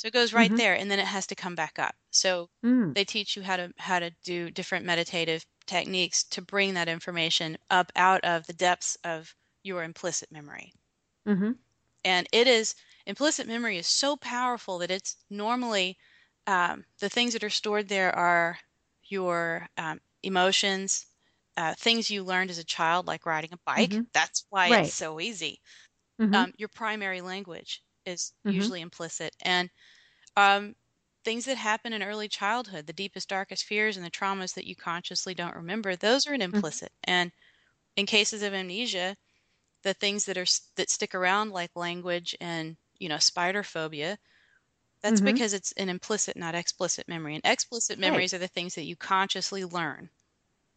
[0.00, 0.56] so it goes right Mhm.
[0.56, 2.94] there and then it has to come back up so Mm.
[2.94, 7.58] they teach you how to how to do different meditative techniques to bring that information
[7.70, 10.72] up out of the depths of your implicit memory
[11.26, 11.60] Mhm.
[12.04, 12.74] and it is
[13.06, 15.98] implicit memory is so powerful that it's normally
[16.46, 18.58] um, the things that are stored there are
[19.04, 21.06] your um, emotions
[21.56, 24.06] uh, things you learned as a child like riding a bike Mhm.
[24.14, 24.80] that's why Right.
[24.80, 25.60] it's so easy
[26.18, 26.44] Mhm.
[26.44, 28.70] um, your primary language is Mhm.
[28.70, 29.70] usually implicit and
[30.36, 30.74] um,
[31.24, 34.74] things that happen in early childhood the deepest darkest fears and the traumas that you
[34.76, 37.32] consciously don't remember those are an implicit and
[37.96, 39.16] in cases of amnesia
[39.82, 44.18] the things that are that stick around like language and you know spider phobia
[45.02, 45.20] that's Mhm.
[45.20, 48.10] because it's an implicit not explicit memory and explicit Right.
[48.10, 50.10] memories are the things that you consciously learn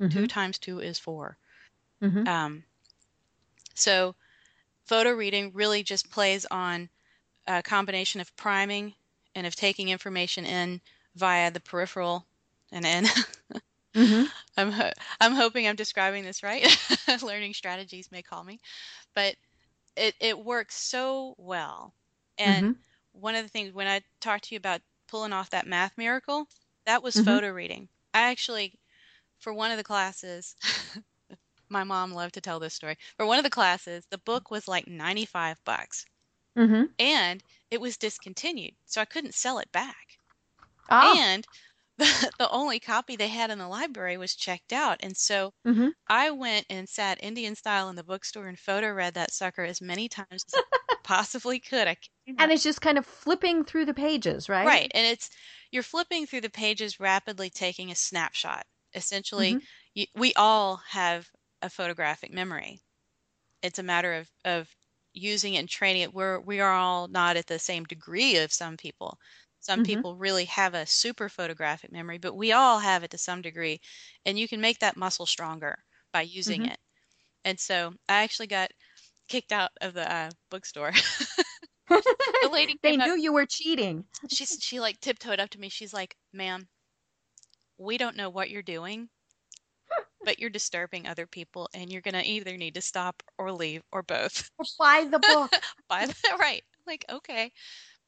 [0.09, 0.27] two Mhm.
[0.27, 1.37] times two is four
[2.01, 2.27] Mhm.
[2.27, 2.63] um,
[3.75, 4.15] so
[4.85, 6.89] photo reading really just plays on
[7.47, 8.95] a combination of priming
[9.35, 10.81] and of taking information in
[11.15, 12.27] via the peripheral
[12.71, 13.05] and in
[13.95, 14.27] Mhm.
[14.57, 16.65] I'm ho- I'm hoping I'm describing this right.
[17.21, 18.59] Learning strategies may call me,
[19.15, 19.35] but
[19.97, 21.95] it it works so well.
[22.37, 22.83] And Mhm.
[23.13, 26.47] one of the things when I talked to you about pulling off that math miracle,
[26.85, 27.21] that was Mhm.
[27.21, 27.89] photo reading.
[28.13, 28.79] I actually,
[29.39, 30.55] for one of the classes,
[31.69, 32.97] my mom loved to tell this story.
[33.17, 36.05] For one of the classes, the book was like 95 bucks
[36.55, 36.93] Mhm.
[36.99, 40.19] and it was discontinued, so I couldn't sell it back.
[40.89, 41.17] Ah.
[41.17, 41.47] And
[41.97, 44.99] the, the only copy they had in the library was checked out.
[45.03, 45.93] And so Mhm.
[46.07, 49.81] I went and sat Indian style in the bookstore and photo read that sucker as
[49.81, 50.63] many times as I
[51.03, 51.87] possibly could.
[51.89, 51.97] I
[52.37, 54.79] And it's just kind of flipping through the pages, right?
[54.79, 54.91] right.
[54.93, 55.29] And it's
[55.71, 58.65] you're flipping through the pages rapidly taking a snapshot.
[58.93, 59.65] Essentially, Mhm.
[59.93, 61.29] you, we all have
[61.61, 62.79] a photographic memory.
[63.63, 64.75] It's a matter of of
[65.13, 66.13] using it and training it.
[66.13, 69.19] We're we are all not at the same degree of some people.
[69.59, 70.03] Some Mhm.
[70.03, 73.79] people really have a super photographic memory, but we all have it to some degree,
[74.25, 76.67] and you can make that muscle stronger by using Mhm.
[76.67, 76.79] it.
[77.45, 78.71] And so I actually got
[79.29, 80.93] kicked out of the uh, bookstore.
[82.41, 84.05] the lady they came up, knew you were cheating.
[84.27, 85.69] she she like tiptoed up to me.
[85.69, 86.67] She's like, "Ma'am,
[87.77, 89.09] we don't know what you're doing,
[90.23, 94.03] but you're disturbing other people, and you're gonna either need to stop or leave or
[94.03, 95.51] both." Or buy the book.
[95.89, 97.51] buy the right, like okay,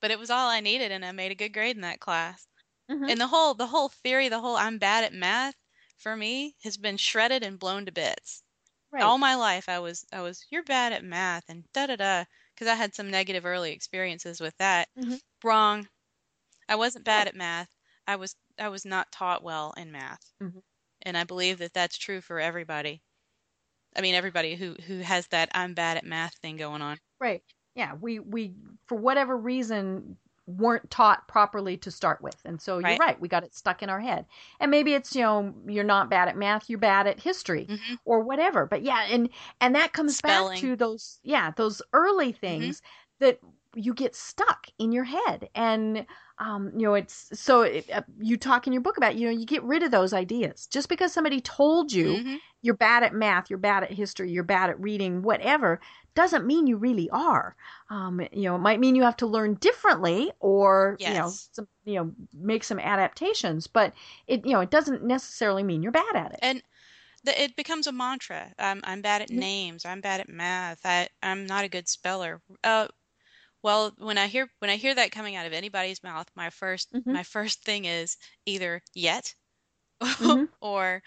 [0.02, 2.48] but it was all I needed, and I made a good grade in that class.
[2.90, 3.10] Mhm.
[3.10, 5.56] And the whole the whole theory, the whole I'm bad at math
[5.98, 8.44] for me has been shredded and blown to bits.
[8.92, 9.14] Right.
[9.14, 12.26] All my life I was I was you're bad at math and da da da
[12.56, 14.90] because I had some negative early experiences with that.
[14.96, 15.18] Mhm.
[15.44, 15.90] Wrong.
[16.70, 17.76] I wasn't bad at math.
[18.08, 20.34] I was I was not taught well in math.
[20.40, 20.62] Mhm.
[21.06, 23.02] And I believe that that's true for everybody.
[23.96, 27.00] I mean everybody who who has that I'm bad at math thing going on.
[27.20, 27.44] Right.
[27.76, 28.56] Yeah, we we
[28.88, 32.40] for whatever reason weren't taught properly to start with.
[32.46, 32.98] And so you're Right.
[32.98, 34.28] right, we got it stuck in our head.
[34.60, 37.98] And maybe it's, you know, you're not bad at math, you're bad at history Mhm.
[38.06, 38.66] or whatever.
[38.68, 40.20] But yeah, and and that comes Spelling.
[40.20, 42.82] back to those yeah, those early things
[43.20, 43.40] that
[43.76, 45.50] you get stuck in your head.
[45.56, 46.06] And
[46.40, 49.32] um, you know, it's so it, uh, you talk in your book about, you know,
[49.32, 50.68] you get rid of those ideas.
[50.68, 52.40] Just because somebody told you Mhm.
[52.62, 55.80] you're bad at math, you're bad at history, you're bad at reading, whatever,
[56.16, 57.56] doesn't mean you really are.
[57.90, 61.68] Um, you know, it might mean you have to learn differently or, you know, some,
[61.86, 63.94] you know, make some adaptations, but
[64.28, 66.42] it, you know, it doesn't necessarily mean you're bad at it.
[66.42, 66.64] And
[67.24, 68.54] the, it becomes a mantra.
[68.60, 69.86] Um, I'm bad at names.
[69.86, 70.86] I'm bad at math.
[70.86, 72.42] I, I'm not a good speller.
[72.64, 72.90] Uh,
[73.66, 76.94] well, when I hear when I hear that coming out of anybody's mouth, my 1st
[76.94, 77.16] Mhm.
[77.16, 79.36] my first thing is either yet
[80.20, 80.56] Mhm.
[80.62, 81.04] or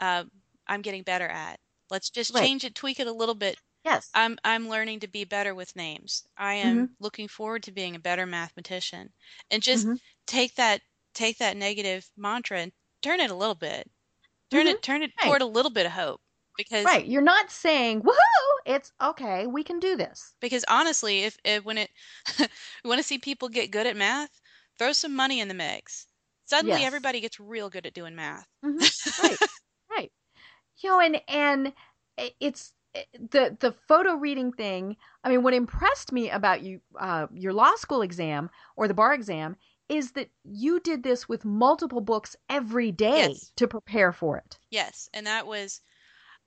[0.00, 0.24] uh,
[0.68, 1.60] I'm getting better at.
[1.90, 2.52] Let's just Right.
[2.52, 3.58] change it, tweak it a little bit.
[3.84, 4.14] Yes.
[4.14, 6.24] I'm I'm learning to be better with names.
[6.38, 9.12] I am looking forward to being a better mathematician.
[9.50, 10.02] And just Mhm.
[10.26, 10.82] take that
[11.14, 13.90] take that negative mantra and turn it a little bit.
[14.52, 16.20] Turn it turn it toward a little bit of hope.
[16.56, 17.06] Because Right.
[17.06, 20.34] You're not saying, woohoo, it's okay, we can do this.
[20.40, 21.90] because honestly, if, if when it
[22.38, 22.46] you
[22.84, 24.40] want to see people get good at math,
[24.78, 26.06] throw some money in the mix.
[26.44, 26.84] Suddenly Yes.
[26.84, 28.46] everybody gets real good at doing math.
[28.64, 28.90] Mhm.
[29.18, 29.40] Right.
[29.90, 30.12] right.
[30.82, 31.72] You know, and and
[32.40, 32.74] it's
[33.14, 34.96] the the photo reading thing.
[35.24, 39.14] I mean, what impressed me about you, uh, your law school exam or the bar
[39.14, 39.56] exam,
[39.88, 43.52] is that you did this with multiple books every day Yes.
[43.56, 44.58] to prepare for it.
[44.70, 45.80] Yes, and that was,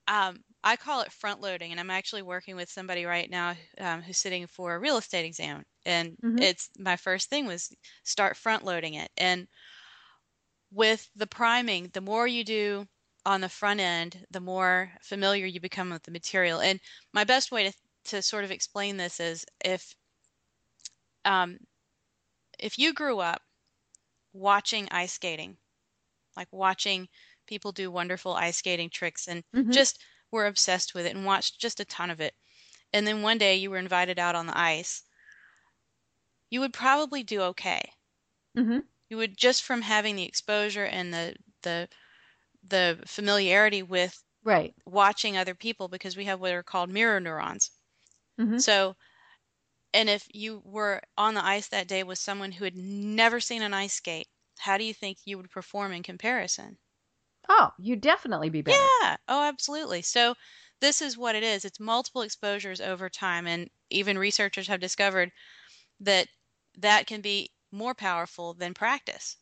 [0.08, 4.02] um, I call it front loading, and I'm actually working with somebody right now um,
[4.02, 6.42] who's sitting for a real estate exam, and Mhm.
[6.42, 7.72] it's my first thing was
[8.04, 9.48] start front loading it, and
[10.72, 12.88] with the priming, the more you do
[13.26, 16.60] on the front end, the more familiar you become with the material.
[16.62, 16.80] And
[17.14, 19.96] my best way to to sort of explain this is if
[21.26, 21.58] um,
[22.60, 23.42] if you grew up
[24.34, 25.58] watching ice skating,
[26.38, 27.10] like watching
[27.48, 29.72] people do wonderful ice skating tricks and Mhm.
[29.72, 32.36] just were obsessed with it and watched just a ton of it.
[32.94, 35.04] And then one day you were invited out on the ice,
[36.50, 37.92] you would probably do okay.
[38.56, 38.88] Mhm.
[39.10, 41.90] You would just from having the exposure and the the
[42.64, 44.76] the familiarity with Right.
[44.86, 47.72] watching other people because we have what are called mirror neurons.
[48.38, 48.62] Mhm.
[48.62, 48.98] So
[49.94, 53.64] and if you were on the ice that day with someone who had never seen
[53.64, 54.28] an ice skate,
[54.60, 56.80] how do you think you would perform in comparison?
[57.50, 58.94] Oh, you'd definitely be better.
[59.02, 59.18] Yeah.
[59.28, 60.02] Oh, absolutely.
[60.02, 60.36] So
[60.82, 61.66] this is what it is.
[61.66, 65.32] It's multiple exposures over time and even researchers have discovered
[66.00, 66.30] that
[66.78, 69.38] that can be more powerful than practice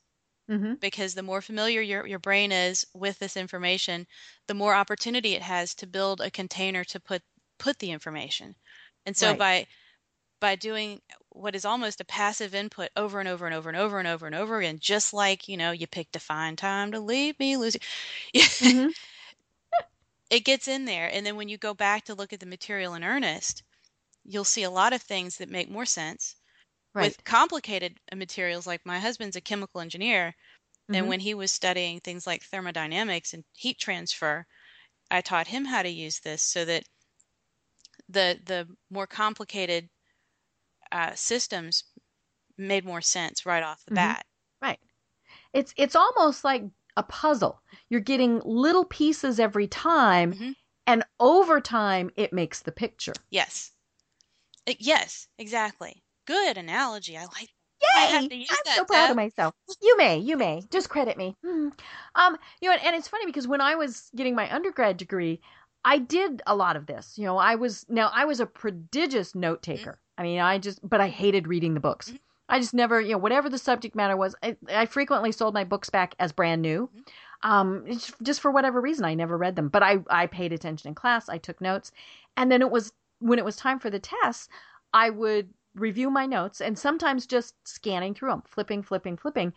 [0.47, 4.07] hmm because the more familiar your your brain is with this information,
[4.47, 7.23] the more opportunity it has to build a container to put
[7.59, 8.55] put the information.
[9.05, 9.35] And so Right.
[9.35, 9.67] by
[10.39, 11.01] by doing
[11.33, 14.25] what is almost a passive input over and over and over and over and over
[14.27, 17.57] and over again, just like, you know, you picked a fine time to leave me,
[17.57, 17.79] Lucy.
[18.61, 18.87] hmm
[20.29, 22.93] it gets in there and then when you go back to look at the material
[22.93, 23.63] in earnest
[24.23, 26.35] you'll see a lot of things that make more sense
[26.93, 27.15] Right.
[27.15, 30.35] with complicated uh, materials like my husband's a chemical engineer
[30.93, 31.09] and Mhm.
[31.09, 34.45] when he was studying things like thermodynamics and heat transfer
[35.11, 36.85] i taught him how to use this so that
[38.09, 39.89] the the more complicated
[40.93, 41.83] uh, systems
[42.57, 43.95] made more sense right off the Mhm.
[43.95, 44.25] bat
[44.61, 44.79] Right.
[45.53, 46.63] It's it's almost like
[46.97, 47.61] a puzzle.
[47.89, 50.55] You're getting little pieces every time, Mhm.
[50.87, 53.13] and over time it makes the picture.
[53.31, 53.71] yes
[54.67, 57.49] Uh, yes exactly good analogy i like
[57.81, 57.87] Yay!
[57.97, 59.53] I have to use I'm so proud of myself.
[59.81, 60.61] You may, you may.
[60.71, 61.35] Just credit me.
[61.43, 61.69] Hmm.
[62.15, 65.41] Um, you know, and it's funny because when I was getting my undergrad degree,
[65.83, 67.17] I did a lot of this.
[67.17, 69.99] You know, I was now I was a prodigious note taker.
[70.17, 72.11] I mean, I just but I hated reading the books.
[72.11, 72.19] Mhm.
[72.49, 75.63] I just never, you know, whatever the subject matter was, I, I frequently sold my
[75.63, 76.89] books back as brand new.
[77.41, 77.85] Um,
[78.21, 79.69] just for whatever reason, I never read them.
[79.69, 81.29] But I, I paid attention in class.
[81.29, 81.91] I took notes,
[82.37, 84.49] and then it was when it was time for the tests,
[84.93, 89.53] I would review my notes and sometimes just scanning through them, flipping, flipping, flipping.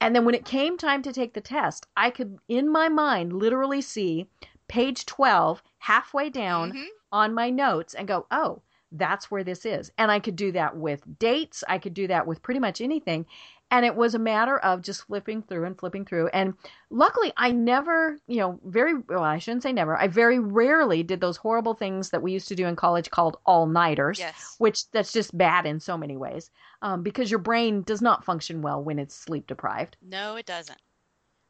[0.00, 3.32] And then when it came time to take the test, I could, in my mind,
[3.32, 4.28] literally see
[4.68, 6.86] page 12 halfway down Mhm.
[7.12, 9.90] on my notes and go, oh, that's where this is.
[9.98, 11.62] And I could do that with dates.
[11.68, 13.26] I could do that with pretty much anything.
[13.70, 16.28] And it was a matter of just flipping through and flipping through.
[16.28, 16.54] And
[16.88, 19.94] luckily, I never, you know, very, well, I shouldn't say never.
[19.94, 23.36] I very rarely did those horrible things that we used to do in college called
[23.44, 26.50] all nighters yes which that's just bad in so many ways
[26.82, 30.80] um, because your brain does not function well when it's sleep deprived no it doesn't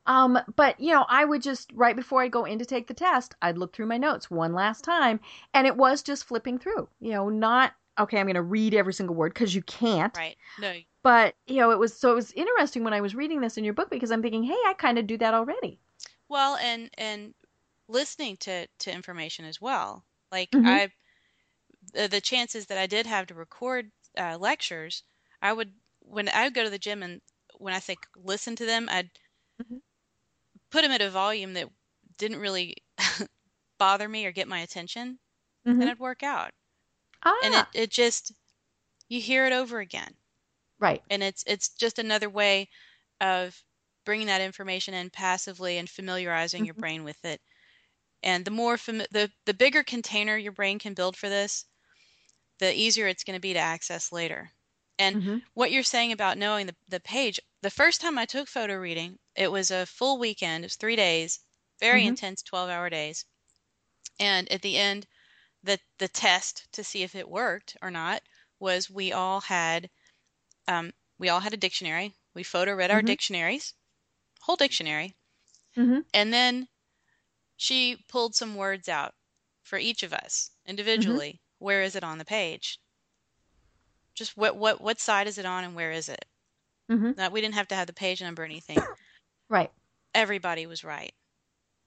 [0.08, 2.94] um, but you know i would just right before i go in to take the
[2.94, 5.20] test i'd look through my notes one last time
[5.54, 8.92] and it was just flipping through you know not okay, I'm going to read every
[8.92, 10.16] single word because you can't.
[10.16, 10.36] Right.
[10.56, 10.82] No.
[11.02, 13.64] But, you know, it was so it was interesting when I was reading this in
[13.64, 15.80] your book because I'm thinking, hey, I kind of do that already.
[16.28, 17.34] Well, and and
[17.88, 20.06] listening to to information as well.
[20.30, 20.78] Like Mhm.
[20.82, 20.90] I,
[21.92, 25.04] the, the chances that I did have to record uh, lectures,
[25.42, 27.20] I would when I would go to the gym and
[27.58, 29.10] when I say listen to them, I'd
[29.58, 29.78] Mhm.
[30.70, 31.70] Put them at a volume that
[32.18, 32.76] didn't really
[33.78, 35.20] bother me or get my attention,
[35.64, 35.80] Mhm.
[35.80, 36.52] and it'd work out.
[37.22, 38.32] Ah, And it it just
[39.08, 40.16] you hear it over again,
[40.78, 41.02] right.
[41.10, 42.68] and it's it's just another way
[43.20, 43.62] of
[44.04, 46.82] bringing that information in passively and familiarizing your Mhm.
[46.82, 47.40] brain with it.
[48.22, 51.66] And the more fami- the the bigger container your brain can build for this,
[52.60, 54.52] the easier it's going to be to access later.
[54.98, 55.42] And Mhm.
[55.54, 59.18] what you're saying about knowing the, the page, the first time I took photo reading,
[59.34, 60.64] it was a full weekend.
[60.64, 61.40] It was three days,
[61.80, 62.06] very Mhm.
[62.06, 63.24] intense 12 hour days.
[64.20, 65.08] And at the end,
[65.62, 68.22] the, the test to see if it worked or not
[68.60, 69.90] was we all had
[70.68, 72.14] um, we all had a dictionary.
[72.34, 73.14] We photo read our Mhm.
[73.14, 73.74] dictionaries,
[74.42, 75.16] whole dictionary,
[75.76, 76.02] Mhm.
[76.12, 76.68] and then
[77.56, 79.14] she pulled some words out
[79.62, 81.42] for each of us individually.
[81.58, 82.80] Where is it on the page?
[84.18, 86.24] Just what what what side is it on and where is it?
[86.88, 87.18] Mhm.
[87.18, 88.86] Now, we didn't have to have the page number or anything.
[89.50, 89.72] Right.
[90.14, 91.12] Everybody was right.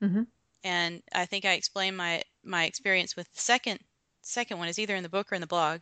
[0.02, 0.32] Mhm.
[0.64, 3.80] And I think I explained my my experience with the second
[4.24, 5.82] second one is either in the book or in the blog.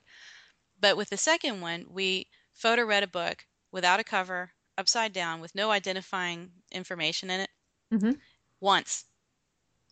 [0.80, 5.42] But with the second one, we photo read a book without a cover, upside down,
[5.42, 7.52] with no identifying information in it
[7.92, 8.20] Mhm.
[8.62, 9.06] once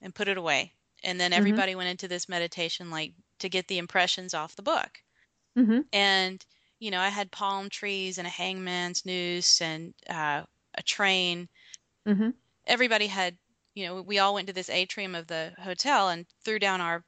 [0.02, 0.74] and put it away.
[1.04, 1.64] And then Mhm.
[1.64, 5.04] everybody went into this meditation like to get the impressions off the book.
[5.58, 5.90] Mhm.
[5.94, 6.46] And,
[6.80, 11.50] you know, I had palm trees and a hangman's noose and uh, a train.
[12.06, 12.38] Mhm.
[12.68, 13.40] Everybody had,
[13.74, 17.04] you know, we all went to this atrium of the hotel and threw down our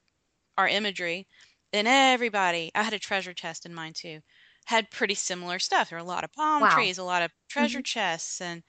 [0.57, 1.27] our imagery.
[1.73, 4.21] And everybody, I had a treasure chest in mine too,
[4.67, 5.89] had pretty similar stuff.
[5.89, 6.67] There were a lot of palm Wow.
[6.67, 8.63] trees, a lot of treasure chests, and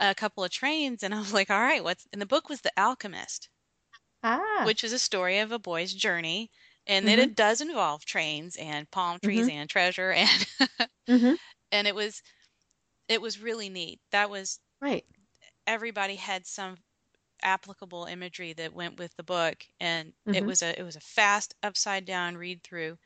[0.00, 1.02] a couple of trains.
[1.02, 3.50] And I was like, all right, what's and the book was The Alchemist.
[4.22, 4.60] Ah.
[4.60, 6.50] which is a story of a boy's journey
[6.88, 7.18] and Mhm.
[7.20, 9.50] it does involve trains and palm trees Mhm.
[9.50, 10.46] and treasure and
[11.08, 11.38] Mhm.
[11.72, 12.22] and it was
[13.08, 15.04] it was really neat that was Right.
[15.66, 16.76] everybody had some
[17.42, 20.46] applicable imagery that went with the book and it Mhm.
[20.46, 22.98] was a it was a fast upside down read through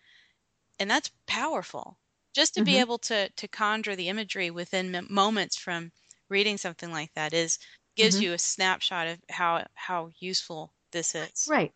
[0.81, 1.99] and that's powerful
[2.35, 2.81] just to be Mhm.
[2.81, 5.93] able to to conjure the imagery within m- moments from
[6.31, 7.59] reading something like that is
[7.97, 8.23] gives Mhm.
[8.23, 11.73] you a snapshot of how how useful this is Right.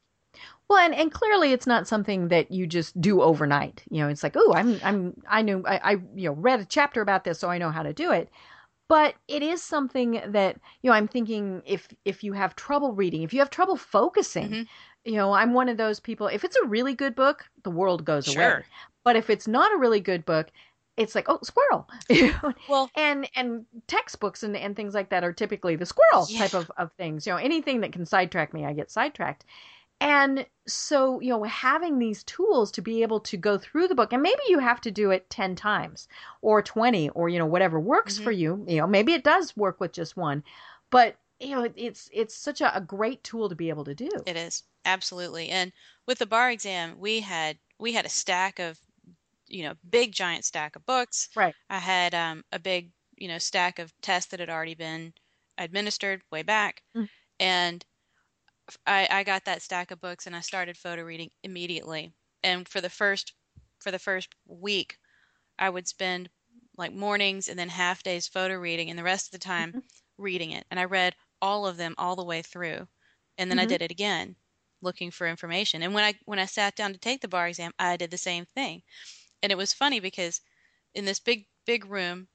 [0.69, 3.83] Well, and, and clearly it's not something that you just do overnight.
[3.91, 6.65] You know, it's like, oh, I'm I'm I knew I, I you know read a
[6.65, 8.31] chapter about this, so I know how to do it.
[8.89, 13.23] But it is something that you know I'm thinking if if you have trouble reading,
[13.23, 14.67] if you have trouble focusing, Mhm.
[15.05, 16.27] you know, I'm one of those people.
[16.29, 18.65] If it's a really good book, the world goes away.
[19.05, 20.51] But if it's not a really good book,
[20.97, 21.89] it's like, oh, squirrel.
[22.69, 26.41] Well and and textbooks and, and things like that are typically the squirrel Yeah.
[26.41, 29.45] type of, of things you know anything that can sidetrack me i get sidetracked
[30.01, 34.13] and so you know having these tools to be able to go through the book
[34.13, 36.09] and maybe you have to do it 10 times
[36.43, 38.25] or 20 or you know whatever works Mhm.
[38.25, 40.43] for you you know maybe it does work with just one
[40.91, 44.27] but you know it's it's such a, a great tool to be able to do
[44.27, 45.49] It is absolutely.
[45.49, 45.73] And
[46.07, 48.81] with the bar exam, we had we had a stack of,
[49.47, 51.29] you know, big giant stack of books.
[51.35, 51.55] Right.
[51.71, 55.15] I had um, a big, you know, stack of tests that had already been
[55.59, 57.09] administered way back, Mm.
[57.41, 57.85] and
[58.87, 62.13] I I got that stack of books and I started photo reading immediately.
[62.43, 63.35] And for the first
[63.81, 64.99] for the first week,
[65.59, 66.31] I would spend
[66.77, 69.83] like mornings and then half days photo reading, and the rest of the time Mhm.
[70.19, 70.67] reading it.
[70.71, 72.89] And I read all of them all the way through,
[73.39, 73.67] and then I Mhm.
[73.67, 74.37] did it again,
[74.83, 75.83] looking for information.
[75.83, 78.19] And when I when I sat down to take the bar exam, I did the
[78.19, 78.83] same thing.
[79.43, 80.41] And it was funny because
[80.95, 82.29] in this big big room,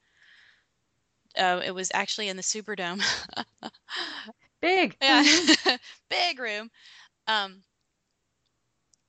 [1.37, 3.01] uh, it was actually in the Superdome.
[4.61, 5.23] big yeah,
[6.09, 6.69] big room.
[7.27, 7.63] Um,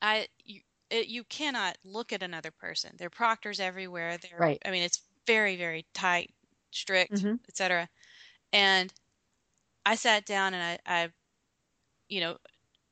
[0.00, 0.60] I you
[0.90, 2.96] it, you cannot look at another person.
[2.96, 4.18] There are proctors everywhere.
[4.18, 4.62] There, Right.
[4.64, 6.34] I mean, it's very very tight,
[6.70, 7.38] strict, Mhm.
[7.48, 7.88] etc.
[8.52, 8.92] And
[9.86, 11.12] I sat down and I, I,
[12.08, 12.38] you know,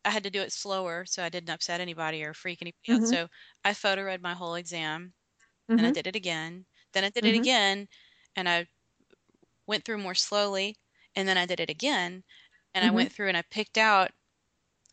[0.06, 3.00] I had to do it slower so I didn't upset anybody or freak anybody out.
[3.00, 3.16] Mhm.
[3.16, 3.28] So
[3.64, 5.14] I photo read my whole exam,
[5.76, 5.92] then I Mhm.
[5.92, 7.36] did it again, then I did it Mhm.
[7.36, 7.88] again,
[8.36, 8.68] and I
[9.66, 10.76] went through more slowly,
[11.16, 12.24] and then I did it again,
[12.74, 12.90] and I Mhm.
[12.90, 14.12] went through and I picked out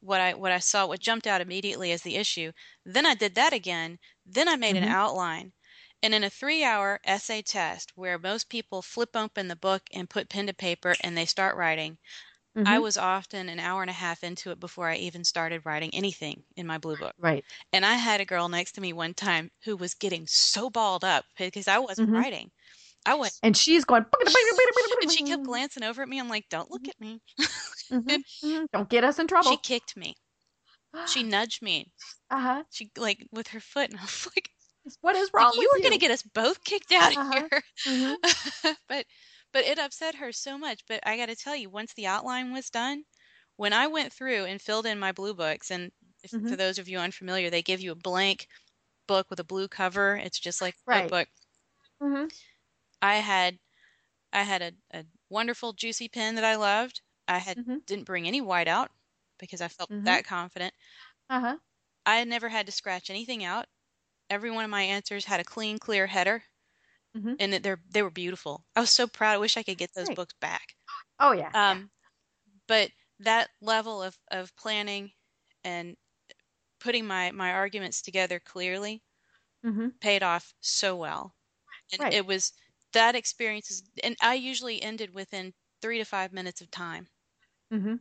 [0.01, 2.51] what I what I saw, what jumped out immediately as the issue.
[2.85, 3.99] Then I did that again.
[4.25, 4.97] Then I made an Mhm.
[4.99, 5.53] outline.
[6.03, 10.09] And in a three hour essay test where most people flip open the book and
[10.09, 11.97] put pen to paper and they start writing,
[12.65, 12.81] I Mhm.
[12.81, 16.45] was often an hour and a half into it before I even started writing anything
[16.55, 17.15] in my blue book.
[17.17, 17.45] Right.
[17.73, 21.03] And I had a girl next to me one time who was getting so balled
[21.05, 22.23] up because I wasn't Mhm.
[22.23, 22.51] writing.
[23.07, 24.05] I went, And she's going.
[25.01, 26.19] and she kept glancing over at me.
[26.19, 27.21] I'm like, don't look at me.
[27.91, 28.67] Mhm, mhm.
[28.71, 29.57] Don't get us in trouble.
[29.57, 30.15] She kicked me.
[31.05, 31.93] She nudged me.
[32.29, 32.63] uh huh.
[32.69, 34.51] She like with her foot, and I was like,
[35.01, 37.49] What is like, wrong you with were gonna get us both kicked out of Uh-huh.
[37.49, 37.63] here.
[37.87, 38.17] Mhm.
[38.87, 39.05] but
[39.53, 40.85] but it upset her so much.
[40.87, 43.05] But I got to tell you, once the outline was done,
[43.57, 45.91] when I went through and filled in my blue books, and
[46.23, 46.57] if, for Mhm.
[46.57, 48.47] those of you unfamiliar, they give you a blank
[49.07, 50.15] book with a blue cover.
[50.17, 51.13] It's just like a Right.
[51.13, 51.29] notebook.
[53.01, 53.59] I had
[54.33, 57.01] I had a, a wonderful juicy pen that I loved.
[57.27, 57.79] I had Mhm.
[57.87, 58.91] didn't bring any white out
[59.39, 60.05] because I felt Mhm.
[60.05, 60.73] that confident.
[61.29, 61.57] Uh huh.
[62.07, 63.69] I had never had to scratch anything out.
[64.29, 66.45] Every one of my answers had a clean, clear header,
[67.13, 67.37] Mhm.
[67.39, 68.65] and they're they were beautiful.
[68.75, 69.33] I was so proud.
[69.35, 70.19] I wish I could get those Great.
[70.19, 70.75] books back.
[71.19, 71.53] Oh yeah.
[71.53, 71.91] Um,
[72.67, 75.13] but that level of of planning
[75.63, 75.97] and
[76.79, 79.03] putting my my arguments together clearly
[79.63, 79.97] Mhm.
[80.01, 81.35] paid off so well.
[81.91, 82.11] And Right.
[82.11, 82.53] it was
[82.93, 87.09] that experience is, and I usually ended within three to five minutes of time.
[87.71, 87.97] Mhm.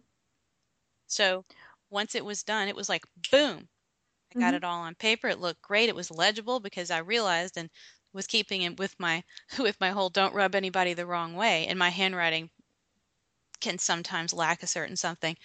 [1.08, 1.44] So
[1.90, 3.68] once it was done, it was like boom.
[4.32, 4.56] I got Mhm.
[4.56, 5.28] it all on paper.
[5.28, 5.88] It looked great.
[5.88, 7.70] It was legible because I realized and
[8.12, 9.24] was keeping it with my
[9.58, 11.66] with my whole don't rub anybody the wrong way.
[11.68, 12.50] And my handwriting
[13.60, 15.36] can sometimes lack a certain something.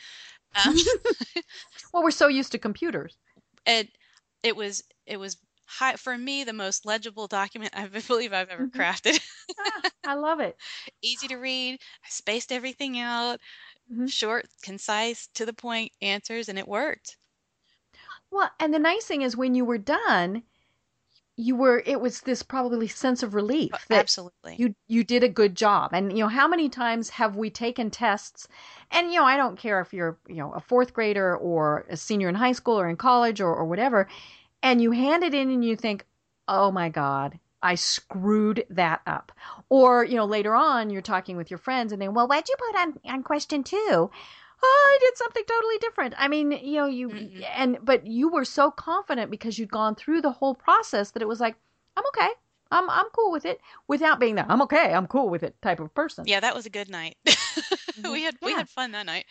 [0.55, 0.75] Um,
[1.93, 3.17] Well, we're so used to computers.
[3.65, 3.97] it
[4.43, 5.37] it was it was
[5.71, 8.77] high for me the most legible document I believe I've ever Mhm.
[8.77, 9.19] crafted.
[10.05, 10.59] I love it.
[11.01, 11.79] Easy to read.
[12.05, 13.39] I spaced everything out.
[13.87, 14.07] Mhm.
[14.07, 17.17] Short, concise, to the point answers, and it worked.
[18.29, 20.43] Well, and the nice thing is when you were done,
[21.37, 24.57] you were it was this probably sense of relief Uh, that Absolutely.
[24.57, 25.91] you you did a good job.
[25.93, 28.47] And you know, how many times have we taken tests?
[28.91, 31.97] And you know, I don't care if you're, you know, a fourth grader or a
[31.97, 34.09] senior in high school or in college or, or whatever,
[34.63, 36.05] and you hand it in and you think,
[36.47, 39.31] "Oh my god, I screwed that up."
[39.69, 42.55] Or, you know, later on you're talking with your friends and they, "Well, what'd you
[42.57, 44.09] put on on question 2?"
[44.63, 46.13] Oh, I did something totally different.
[46.17, 47.45] I mean, you know, you Mm-mm.
[47.55, 51.27] and but you were so confident because you'd gone through the whole process that it
[51.27, 51.55] was like,
[51.97, 52.29] I'm okay.
[52.71, 55.79] I'm I'm cool with it without being that I'm okay, I'm cool with it type
[55.79, 56.25] of person.
[56.27, 57.17] Yeah, that was a good night.
[57.99, 58.13] Mm-hmm.
[58.13, 59.25] we had we had fun that night.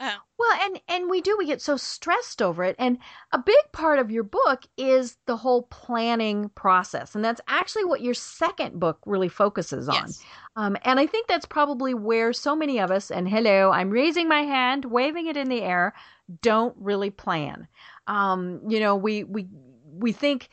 [0.00, 2.98] Uh, Well, and and we do we get so stressed over it and
[3.32, 7.16] a big part of your book is the whole planning process.
[7.16, 9.94] And that's actually what your second book really focuses on.
[9.94, 10.24] yes.
[10.54, 14.28] Um, and I think that's probably where so many of us, and hello, I'm raising
[14.28, 15.94] my hand, waving it in the air,
[16.42, 17.66] don't really plan.
[18.06, 19.48] Um, you know, we we
[19.92, 20.50] we think.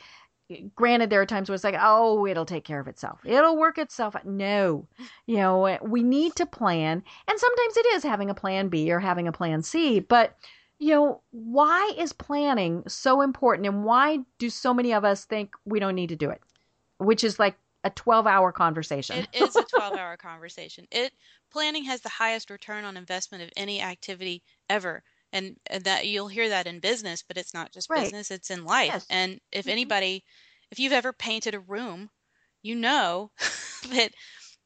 [0.75, 3.19] Granted, there are times where it's like, oh, it'll take care of itself.
[3.25, 4.27] It'll work itself out.
[4.27, 4.87] No,
[5.25, 8.99] you know, we need to plan, and sometimes it is having a plan B or
[8.99, 9.99] having a plan C.
[9.99, 10.37] But
[10.77, 15.55] you know, why is planning so important, and why do so many of us think
[15.65, 16.41] we don't need to do it?
[16.99, 19.17] Which is like a 12-hour conversation.
[19.17, 20.85] It is a 12-hour conversation.
[20.91, 21.13] It
[21.51, 25.03] planning has the highest return on investment of any activity ever.
[25.33, 28.15] And, that you'll hear that in business, but it's not just Right.
[28.15, 28.93] business, it's in life.
[28.93, 29.07] Yes.
[29.09, 29.69] And if Mhm.
[29.69, 30.23] anybody
[30.71, 32.09] if you've ever painted a room,
[32.63, 33.31] you know
[33.89, 34.13] that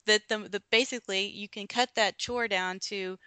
[0.07, 3.17] that the, the basically you can cut that chore down to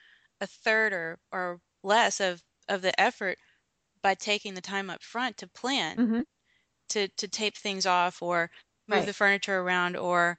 [0.41, 3.39] a third or or less of of the effort
[4.03, 6.25] by taking the time up front to plan Mhm.
[6.91, 8.51] to to tape things off or
[8.89, 9.07] move Right.
[9.07, 10.39] the furniture around or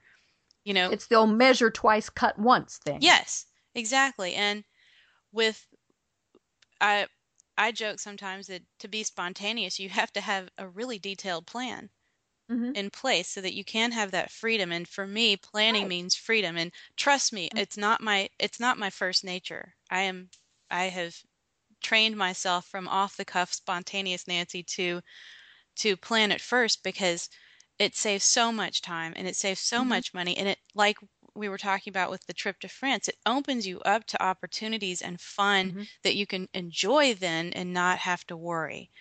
[0.66, 3.08] you know It's the old measure twice, cut once thing.
[3.08, 4.64] yes exactly and
[5.34, 5.68] with
[6.84, 7.08] i
[7.58, 11.90] i joke sometimes that to be spontaneous you have to have a really detailed plan
[12.50, 12.74] Mhm.
[12.74, 15.90] in place so that you can have that freedom and for me planning Right.
[15.90, 17.58] means freedom and trust me Mm.
[17.58, 20.30] it's not my it's not my first nature i am
[20.72, 21.16] i have
[21.84, 25.02] trained myself from off the cuff spontaneous nancy to
[25.76, 27.30] to plan it first because
[27.80, 29.86] it saves so much time and it saves so Mhm.
[29.86, 30.98] much money and it like
[31.36, 35.02] we were talking about with the trip to France it opens you up to opportunities
[35.02, 35.88] and fun Mhm.
[36.04, 38.92] that you can enjoy then and not have to worry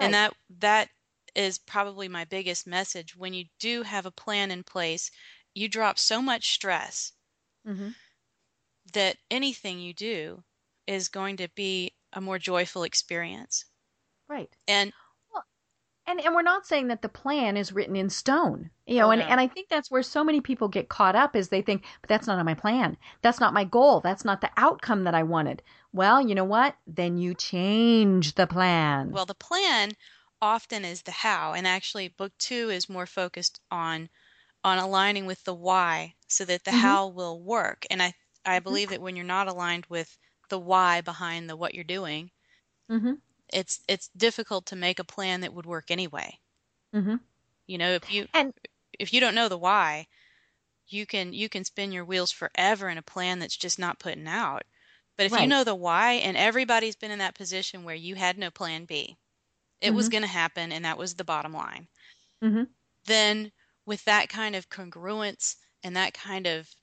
[0.00, 0.90] and that that
[1.34, 5.10] is probably my biggest message when you do have a plan in place
[5.54, 7.12] you drop so much stress
[7.64, 7.92] Mhm.
[8.92, 10.44] that anything you do
[10.86, 13.64] is going to be a more joyful experience
[14.28, 14.56] Right.
[14.66, 14.92] and
[16.10, 18.70] And and we're not saying that the plan is written in stone.
[18.84, 19.26] You know, Oh, and, no.
[19.28, 22.08] and I think that's where so many people get caught up is they think, but
[22.08, 22.96] that's not on my plan.
[23.22, 24.00] That's not my goal.
[24.00, 25.62] That's not the outcome that I wanted.
[25.92, 26.74] Well, you know what?
[26.86, 29.12] Then you change the plan.
[29.12, 29.92] Well, the plan
[30.42, 34.10] often is the how, and actually, book two is more focused on
[34.64, 36.80] on aligning with the why, so that the Mhm.
[36.80, 37.86] how will work.
[37.90, 38.60] And I I Mhm.
[38.60, 42.32] believe that when you're not aligned with the why behind the what you're doing,
[42.90, 43.12] Mm-hmm.
[43.52, 46.38] It's it's difficult to make a plan that would work anyway.
[46.94, 47.16] Mm-hmm.
[47.66, 48.52] You know, if you And
[48.98, 50.08] if you don't know the why,
[50.88, 54.28] you can you can spin your wheels forever in a plan that's just not putting
[54.28, 54.64] out.
[55.16, 58.38] But if you know the why, and everybody's been in that position where you had
[58.38, 59.18] no plan B,
[59.80, 60.10] it was Mhm.
[60.10, 61.88] going to happen, and that was the bottom line.
[62.42, 62.74] Mhm.
[63.04, 63.52] Then,
[63.84, 66.74] with that kind of congruence and that kind of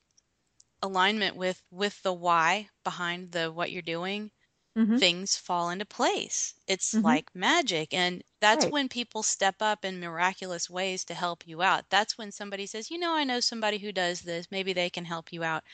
[0.82, 4.32] alignment with with the why behind the what you're doing,
[4.78, 4.98] Mhm.
[4.98, 6.54] things fall into place.
[6.66, 6.98] It's Mhm.
[7.02, 7.94] like magic.
[7.94, 8.72] And that's Right.
[8.72, 11.90] when people step up in miraculous ways to help you out.
[11.90, 14.50] That's when somebody says, you know, I know somebody who does this.
[14.50, 15.64] Maybe they can help you out.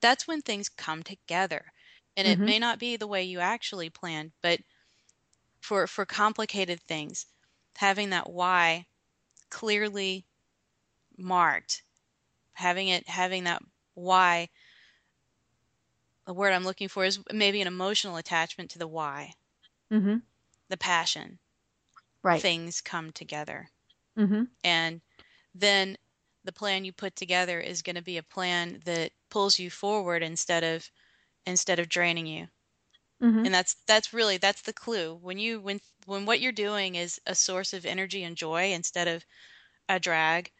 [0.00, 1.72] That's when things come together.
[2.16, 2.46] And it Mhm.
[2.46, 4.60] may not be the way you actually planned, but
[5.60, 7.26] for for complicated things,
[7.76, 8.86] having that why
[9.50, 10.26] clearly
[11.18, 11.84] marked,
[12.54, 13.62] having it having that
[13.94, 14.48] why
[16.28, 19.32] the word I'm looking for is maybe an emotional attachment to the why
[19.90, 20.16] Mm-hmm.
[20.68, 21.38] the passion,
[22.22, 22.42] Right.
[22.42, 23.70] things come together.
[24.18, 24.42] Mm-hmm.
[24.62, 25.00] And
[25.54, 25.96] then
[26.44, 30.22] the plan you put together is going to be a plan that pulls you forward
[30.22, 30.90] instead of
[31.46, 32.48] instead of draining you.
[33.22, 33.46] Mm-hmm.
[33.46, 35.14] And that's that's really that's the clue.
[35.14, 39.08] When you when when what you're doing is a source of energy and joy instead
[39.08, 39.24] of
[39.88, 40.52] a drag,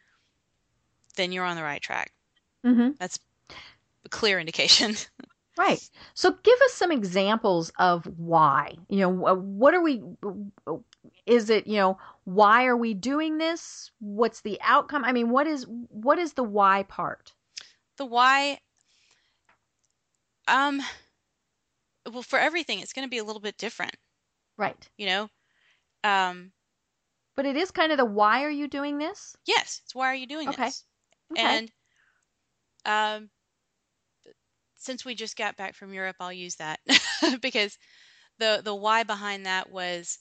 [1.17, 2.13] then you're on the right track.
[2.65, 2.93] Mm-hmm.
[2.99, 3.19] That's
[4.07, 4.97] a clear indication.
[5.59, 5.83] Right.
[6.15, 8.77] So give us some examples of why.
[8.89, 10.03] You know, what are we
[11.27, 13.91] is it, you know, why are we doing this?
[14.01, 15.05] What's the outcome?
[15.05, 17.35] I mean, what is what is the why part?
[17.99, 18.61] the why
[20.49, 20.83] um
[22.11, 23.97] well for everything it's going to be a little bit different,
[24.59, 24.91] Right.
[24.99, 25.31] you know.
[26.05, 26.53] Um
[27.37, 29.39] But it is kind of the why are you doing this?
[29.47, 30.53] Yes, it's why are you doing Okay.
[30.53, 30.85] this?
[31.33, 31.61] Okay.
[31.61, 31.73] And
[32.85, 33.31] um,
[34.89, 36.81] since we just got back from Europe, I'll use that
[37.43, 37.79] because
[38.39, 40.19] the the why behind that was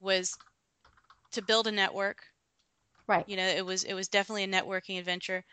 [0.00, 0.38] was
[1.32, 2.24] to build a network.
[3.08, 3.26] right.
[3.26, 5.44] You know, it was it was definitely a networking adventure,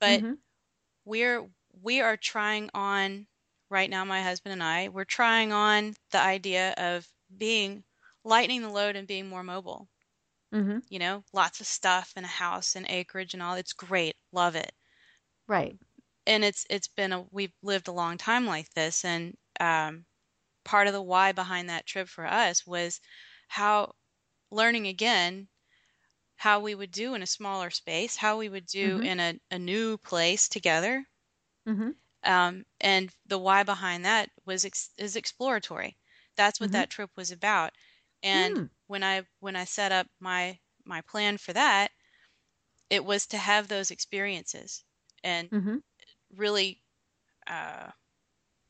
[0.00, 0.42] but Mhm.
[1.04, 3.28] we're we are trying on
[3.70, 4.04] right now.
[4.04, 7.84] My husband and I we're trying on the idea of being
[8.24, 9.88] lightening the load and being more mobile.
[10.52, 10.82] Mhm.
[10.88, 13.54] You know, lots of stuff and a house and acreage and all.
[13.56, 14.72] It's great, love it.
[15.46, 15.78] Right.
[16.26, 20.06] And it's it's been a we've lived a long time like this and um,
[20.64, 23.00] part of the why behind that trip for us was
[23.48, 23.92] how
[24.50, 25.48] learning again
[26.36, 29.04] how we would do in a smaller space how we would do Mhm.
[29.04, 31.06] in a, a new place together
[31.66, 31.92] Mhm.
[32.24, 35.96] um, and the why behind that was ex- is exploratory
[36.36, 36.72] that's what Mhm.
[36.72, 37.72] that trip was about
[38.22, 38.66] and Hmm.
[38.86, 41.90] when i when i set up my my plan for that
[42.90, 44.84] it was to have those experiences
[45.24, 45.82] and Mhm.
[46.34, 46.82] Really
[47.46, 47.90] uh,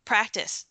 [0.04, 0.66] practice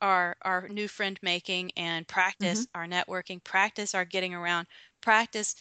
[0.00, 4.66] our our new friend making and practice our networking, practice our getting around,
[5.00, 5.56] practice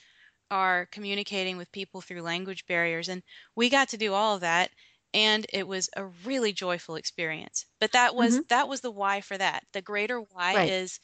[0.51, 3.23] our communicating with people through language barriers, and
[3.55, 4.71] we got to do all of that,
[5.13, 7.65] and it was a really joyful experience.
[7.79, 9.65] But that was that was the why for that.
[9.73, 10.75] The greater why Right.
[10.75, 10.99] is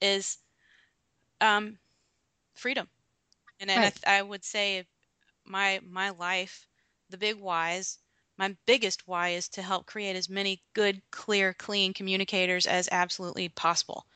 [0.00, 0.38] is
[1.40, 1.78] um,
[2.54, 2.88] freedom,
[3.60, 4.86] and, and I, th- I would say
[5.46, 6.68] my my life,
[7.10, 7.98] the big whys
[8.38, 13.48] my biggest why is to help create as many good, clear, clean communicators as absolutely
[13.50, 14.06] possible.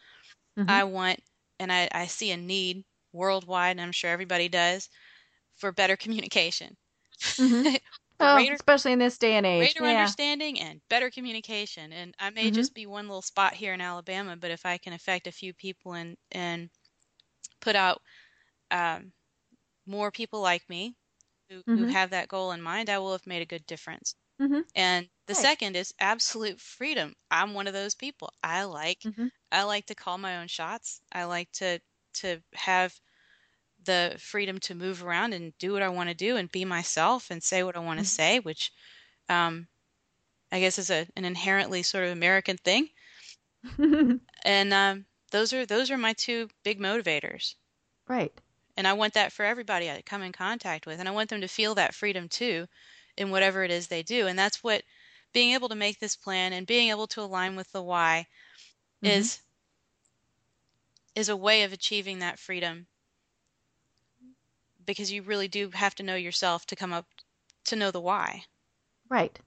[0.57, 0.81] Mhm.
[0.81, 1.21] I want,
[1.61, 4.89] and I, I see a need worldwide, and I'm sure everybody does,
[5.57, 6.77] for better communication.
[7.39, 7.69] Mhm.
[8.21, 9.75] Oh, greater especially in this day and age.
[9.75, 9.87] greater yeah.
[9.87, 11.93] understanding and better communication.
[11.93, 12.51] And I may Mhm.
[12.51, 15.53] just be one little spot here in Alabama, but if I can affect a few
[15.55, 16.71] people and and
[17.61, 18.03] put out
[18.73, 19.13] um,
[19.87, 20.97] more people like me
[21.51, 21.89] who, who Mhm.
[21.89, 24.17] have that goal in mind, I will have made a good difference.
[24.39, 24.63] Mhm.
[24.75, 25.37] And the Right.
[25.37, 27.17] second is absolute freedom.
[27.31, 28.33] I'm one of those people.
[28.43, 29.31] I like Mhm.
[29.53, 31.03] I like to call my own shots.
[31.13, 31.81] I like to
[32.15, 33.01] to have
[33.83, 37.31] the freedom to move around and do what I want to do and be myself
[37.31, 38.07] and say what I want to Mhm.
[38.07, 38.73] say, which
[39.29, 39.69] um,
[40.53, 42.91] I guess is a, an inherently sort of American thing.
[44.45, 47.55] And um, those are those are my two big motivators.
[48.09, 48.41] right.
[48.77, 51.01] And I want that for everybody I come in contact with.
[51.01, 52.67] And I want them to feel that freedom too
[53.17, 54.27] in whatever it is they do.
[54.27, 54.85] And that's what
[55.33, 58.27] being able to make this plan and being able to align with the why
[59.03, 59.31] Mhm.
[59.31, 59.43] is
[61.15, 62.89] is a way of achieving that freedom
[64.85, 67.07] because you really do have to know yourself to come up
[67.65, 68.45] to know the why.
[69.09, 69.39] Right.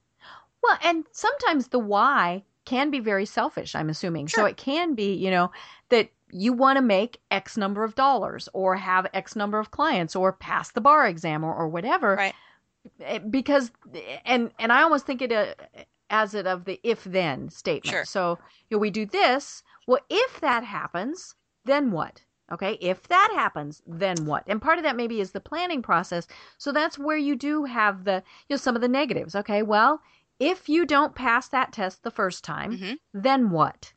[0.62, 4.28] Well, and sometimes the why can be very selfish, I'm assuming.
[4.28, 5.52] So it can be, you know,
[5.90, 10.16] that you want to make X number of dollars or have X number of clients
[10.16, 12.16] or pass the bar exam or, or whatever.
[12.16, 12.34] Right.
[13.00, 13.70] Eh, Because
[14.24, 15.54] and and I almost think it uh,
[16.10, 17.92] as it of the if then statement.
[17.94, 18.04] Sure.
[18.04, 19.62] So you know, we do this.
[19.86, 22.22] Well, if that happens, then what?
[22.52, 24.44] Okay, if that happens, then what?
[24.46, 26.26] And part of that maybe is the planning process.
[26.58, 29.34] So that's where you do have the you know some of the negatives.
[29.34, 30.00] Okay, well,
[30.38, 32.96] if you don't pass that test the first time, Mhm.
[33.14, 33.92] then what?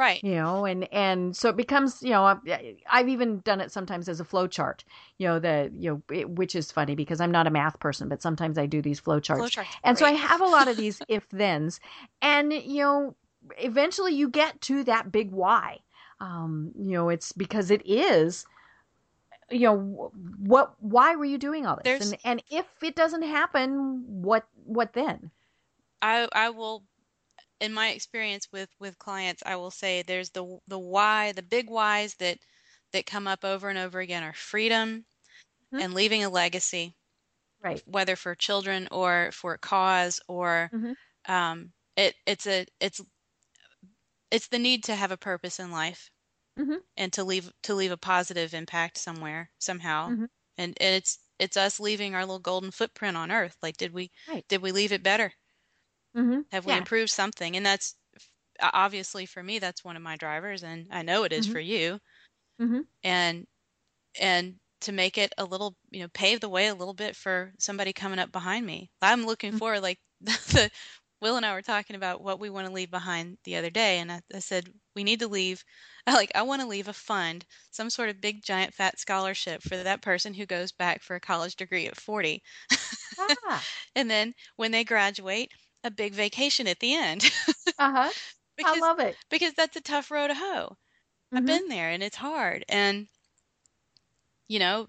[0.00, 0.24] Right.
[0.24, 2.40] you know and and so it becomes you know
[2.88, 4.82] i've even done it sometimes as a flow chart
[5.18, 8.08] you know the you know it, which is funny because i'm not a math person
[8.08, 10.78] but sometimes i do these flow charts Flowchart's and so i have a lot of
[10.78, 11.80] these if thens
[12.22, 13.14] and you know
[13.58, 15.78] eventually you get to that big why.
[16.18, 18.46] Um you know it's because it is
[19.50, 21.84] you know what why were you doing all this?
[21.84, 25.30] There's- and and if it doesn't happen what what then?
[26.02, 26.84] I I will
[27.60, 31.68] in my experience with with clients I will say there's the the why the big
[31.70, 32.38] whys that
[32.92, 35.06] that come up over and over again are freedom
[35.72, 35.80] Mhm.
[35.80, 36.96] and leaving a legacy
[37.60, 40.94] right whether for children or for a cause or Mhm.
[41.28, 43.02] um it it's a it's
[44.30, 46.10] it's the need to have a purpose in life
[46.56, 46.80] Mhm.
[46.96, 50.26] and to leave to leave a positive impact somewhere somehow Mhm.
[50.58, 54.12] and, and it's it's us leaving our little golden footprint on earth like did we
[54.26, 54.46] Right.
[54.48, 55.34] did we leave it better
[56.14, 56.40] mm-hmm.
[56.52, 56.76] have we Yeah.
[56.76, 57.96] improved something and that's
[58.60, 61.46] obviously for me that's one of my drivers and i know it is Mhm.
[61.46, 62.00] for you
[62.60, 62.88] Mhm.
[63.02, 63.46] and
[64.20, 67.52] and to make it a little you know pave the way a little bit for
[67.58, 69.60] somebody coming up behind me i'm looking Mhm.
[69.60, 70.70] forward like the
[71.22, 73.98] will and i were talking about what we want to leave behind the other day
[74.00, 75.64] and i, I said we need to leave
[76.08, 79.76] like i want to leave a fund some sort of big giant fat scholarship for
[79.78, 82.42] that person who goes back for a college degree at 40
[83.18, 85.52] ah, and then when they graduate
[85.84, 87.30] a big vacation at the end
[87.78, 88.10] uh-huh
[88.56, 90.76] because i love it because that's a tough road to hoe.
[91.34, 91.46] I've Mhm.
[91.46, 93.08] been there and it's hard and
[94.48, 94.88] you know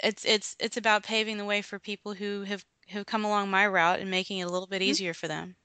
[0.00, 3.66] it's it's it's about paving the way for people who have who come along my
[3.66, 4.90] route and making it a little bit Mhm.
[4.90, 5.56] easier for them.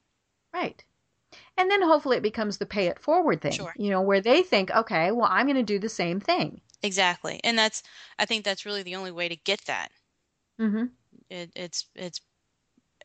[0.52, 0.84] Right.
[1.56, 3.52] And then hopefully it becomes the pay it forward thing.
[3.52, 3.74] Sure.
[3.76, 6.62] You know, where they think, okay, well, I'm going to do the same thing.
[6.82, 7.40] Exactly.
[7.44, 7.82] And that's
[8.18, 9.92] I think that's really the only way to get that.
[10.60, 10.84] Mm-hmm.
[11.30, 12.20] It, it's it's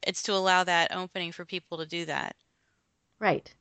[0.06, 2.36] it's to allow that opening for people to do that.
[3.20, 3.53] Right.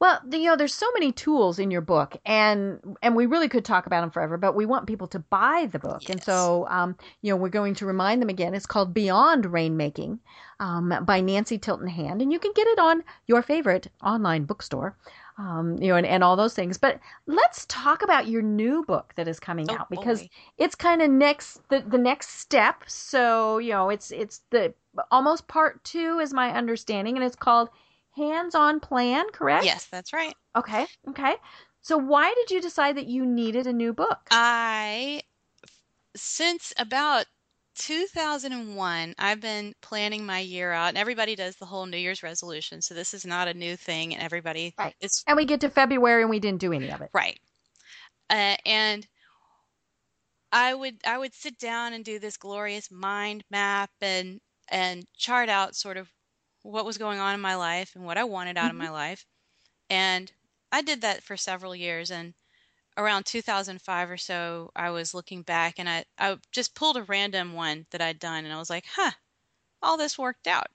[0.00, 3.64] Well, you know, there's so many tools in your book, and and we really could
[3.64, 6.96] talk about them forever, but we want people to buy the book, and so um,
[7.20, 8.52] you know, we're going to remind them again.
[8.52, 10.18] It's called Beyond Rainmaking
[10.58, 14.96] um, by Nancy Tilton Hand, and you can get it on your favorite online bookstore,
[15.38, 16.78] um, you know, and, and all those things.
[16.78, 20.30] But let's talk about your new book that is coming Oh, out because boy.
[20.58, 22.82] it's kind of next the the next step.
[22.88, 24.74] So you know, it's it's the
[25.10, 27.68] almost part two is my understanding, and it's called
[28.16, 29.24] Hands on Plan.
[29.32, 29.64] Correct?
[29.64, 30.34] Yes, that's right.
[30.56, 30.86] Okay.
[31.08, 31.34] Okay.
[31.80, 34.28] So why did you decide that you needed a new book?
[34.30, 35.22] I
[36.14, 37.24] since about
[37.76, 42.82] 2001 I've been planning my year out and everybody does the whole New Year's resolution
[42.82, 44.94] so this is not a new thing and everybody Right.
[45.00, 47.08] it's and we get to February and we didn't do any of it.
[47.14, 47.40] right
[48.28, 49.06] uh, and
[50.52, 54.38] I would I would sit down and do this glorious mind map and
[54.68, 56.12] and chart out sort of
[56.62, 58.78] what was going on in my life and what I wanted out of Mhm.
[58.78, 59.26] my life
[59.90, 60.32] and
[60.72, 62.34] I did that for several years and
[62.98, 67.54] around 2005 or so, I was looking back and I, I just pulled a random
[67.54, 69.12] one that I'd done and I was like, huh,
[69.82, 70.68] all this worked out.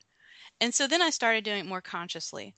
[0.62, 2.56] And so then I started doing it more consciously.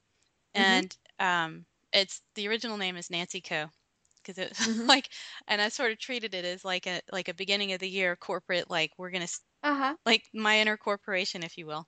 [0.55, 0.83] Mhm.
[0.83, 3.69] And um, it's the original name is Nancy Co.
[4.17, 4.89] Because it Mhm.
[4.89, 5.09] like,
[5.47, 8.15] and I sort of treated it as like a like a beginning of the year
[8.17, 9.27] corporate, like we're gonna
[9.63, 9.97] s- Uh huh.
[10.05, 11.87] like my inner corporation, if you will.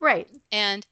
[0.00, 0.30] Right.
[0.50, 0.86] And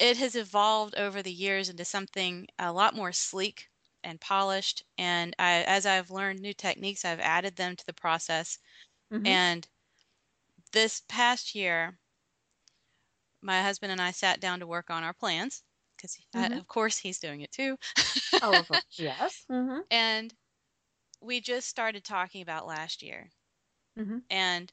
[0.00, 3.68] it has evolved over the years into something a lot more sleek
[4.02, 4.82] and polished.
[4.96, 8.58] And I, as I've learned new techniques, I've added them to the process.
[9.10, 9.36] Mhm.
[9.44, 9.68] And
[10.70, 11.98] this past year,
[13.42, 15.62] my husband and I sat down to work on our plans
[15.96, 16.60] because, Mhm.
[16.60, 17.76] of course, he's doing it too.
[18.40, 18.66] oh,
[18.96, 19.46] yes.
[19.50, 19.80] Mm-hmm.
[19.90, 20.34] and
[21.22, 23.30] we just started talking about last year.
[23.96, 24.26] Mhm.
[24.30, 24.72] And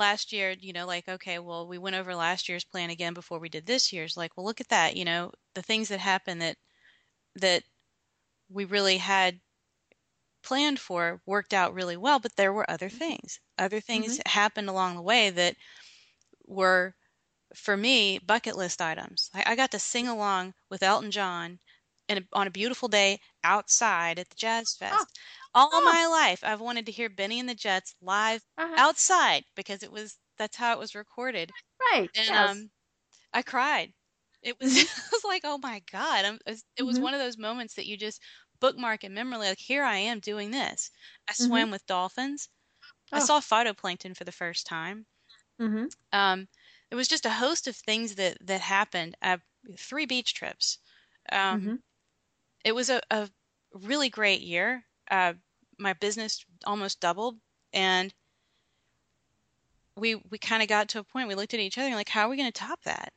[0.00, 3.38] last year, you know, like, okay, well, we went over last year's plan again before
[3.38, 4.16] we did this year's.
[4.16, 4.96] Like, well, look at that.
[4.96, 6.56] You know, the things that happened that
[7.36, 7.62] that
[8.48, 9.40] we really had
[10.42, 12.98] planned for worked out really well, but there were other mm-hmm.
[12.98, 13.38] things.
[13.58, 14.28] Other things mm-hmm.
[14.28, 15.54] happened along the way that
[16.46, 16.94] were,
[17.54, 19.30] for me, bucket list items.
[19.34, 21.60] I, I got to sing along with Elton John
[22.32, 25.18] on a beautiful day outside at the Jazz Fest.
[25.54, 25.80] All Oh.
[25.82, 28.80] my life, I've wanted to hear Bennie and the Jets live Uh-huh.
[28.80, 31.54] outside because it was that's how it was recorded
[31.92, 32.10] Right.
[32.16, 32.64] and yes.
[32.64, 32.70] um
[33.34, 33.92] i cried
[34.42, 37.00] it was it was like oh my god I'm, it was- it was Mhm.
[37.00, 38.22] one of those moments that you just
[38.60, 40.90] bookmark and memory like here i am doing this
[41.28, 41.64] i Mhm.
[41.64, 42.48] swam with dolphins
[43.12, 43.20] i Oh.
[43.20, 45.06] saw phytoplankton for the first time
[45.58, 45.86] mm-hmm.
[46.12, 46.48] um
[46.90, 49.14] it was just a host of things that that happened.
[49.22, 49.38] Uh,
[49.78, 50.78] three beach trips.
[51.30, 51.80] Um, Mhm.
[52.64, 53.30] It was a, a
[53.72, 54.86] really great year.
[55.10, 55.34] Uh,
[55.78, 57.40] my business almost doubled,
[57.72, 58.14] and
[59.96, 61.28] we we kind of got to a point.
[61.28, 63.12] We looked at each other and like, how are we going to top that?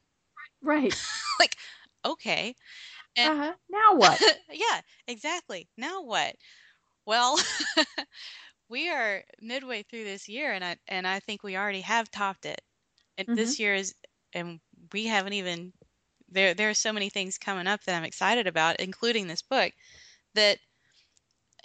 [0.62, 0.96] Right.
[1.40, 1.58] like,
[2.06, 2.56] okay,
[3.18, 3.56] and Uh-huh.
[3.70, 4.22] Now what?
[4.52, 5.70] yeah, exactly.
[5.78, 6.36] Now what?
[7.06, 7.38] Well,
[8.70, 12.46] we are midway through this year, and I and I think we already have topped
[12.46, 12.62] it.
[13.18, 13.96] And this year is,
[14.34, 14.62] and
[14.94, 15.74] we haven't even.
[16.34, 19.74] There, there are so many things coming up that I'm excited about, including this book.
[20.36, 20.60] That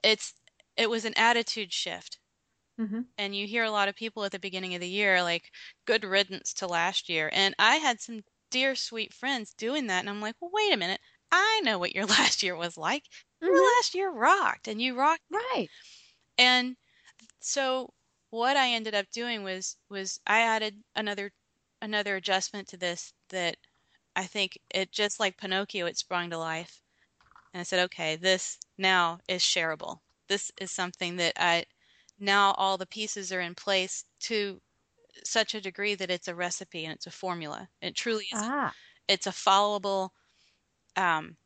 [0.03, 0.35] it's,
[0.77, 2.19] it was an attitude shift,
[2.79, 3.09] Mhm.
[3.19, 5.53] and you hear a lot of people at the beginning of the year like,
[5.87, 10.11] "Good riddance to last year," and I had some dear sweet friends doing that, and
[10.11, 11.01] I'm like, well, wait a minute.
[11.33, 13.05] I know what your last year was like.
[13.47, 13.73] Your Mhm.
[13.77, 15.71] last year rocked, and you rocked Right.
[16.39, 16.77] and
[17.41, 17.95] so
[18.31, 21.33] what I ended up doing was was I added another
[21.83, 23.59] another adjustment to this that
[24.19, 26.83] I think it just like Pinocchio it sprung to life.
[27.55, 30.01] And I said, okay, this now is shareable.
[30.29, 31.67] This is something that I
[32.19, 34.63] now all the pieces are in place to
[35.25, 37.71] such a degree that it's a recipe and it's a formula.
[37.83, 38.75] It truly is Ah.
[39.09, 40.11] it's a followable
[40.97, 41.39] um,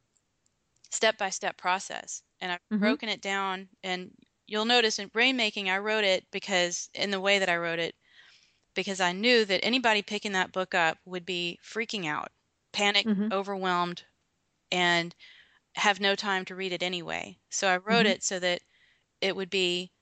[0.91, 2.79] step-by-step process and i've Mhm.
[2.81, 4.15] broken it down and
[4.47, 7.95] you'll notice in rainmaking i wrote it because in the way that i wrote it
[8.75, 12.33] because i knew that anybody picking that book up would be freaking out
[12.73, 13.33] panicked Mhm.
[13.33, 14.05] overwhelmed
[14.73, 15.15] and
[15.77, 18.15] have no time to read it anyway so i wrote Mhm.
[18.15, 18.63] it so that
[19.23, 19.93] it would be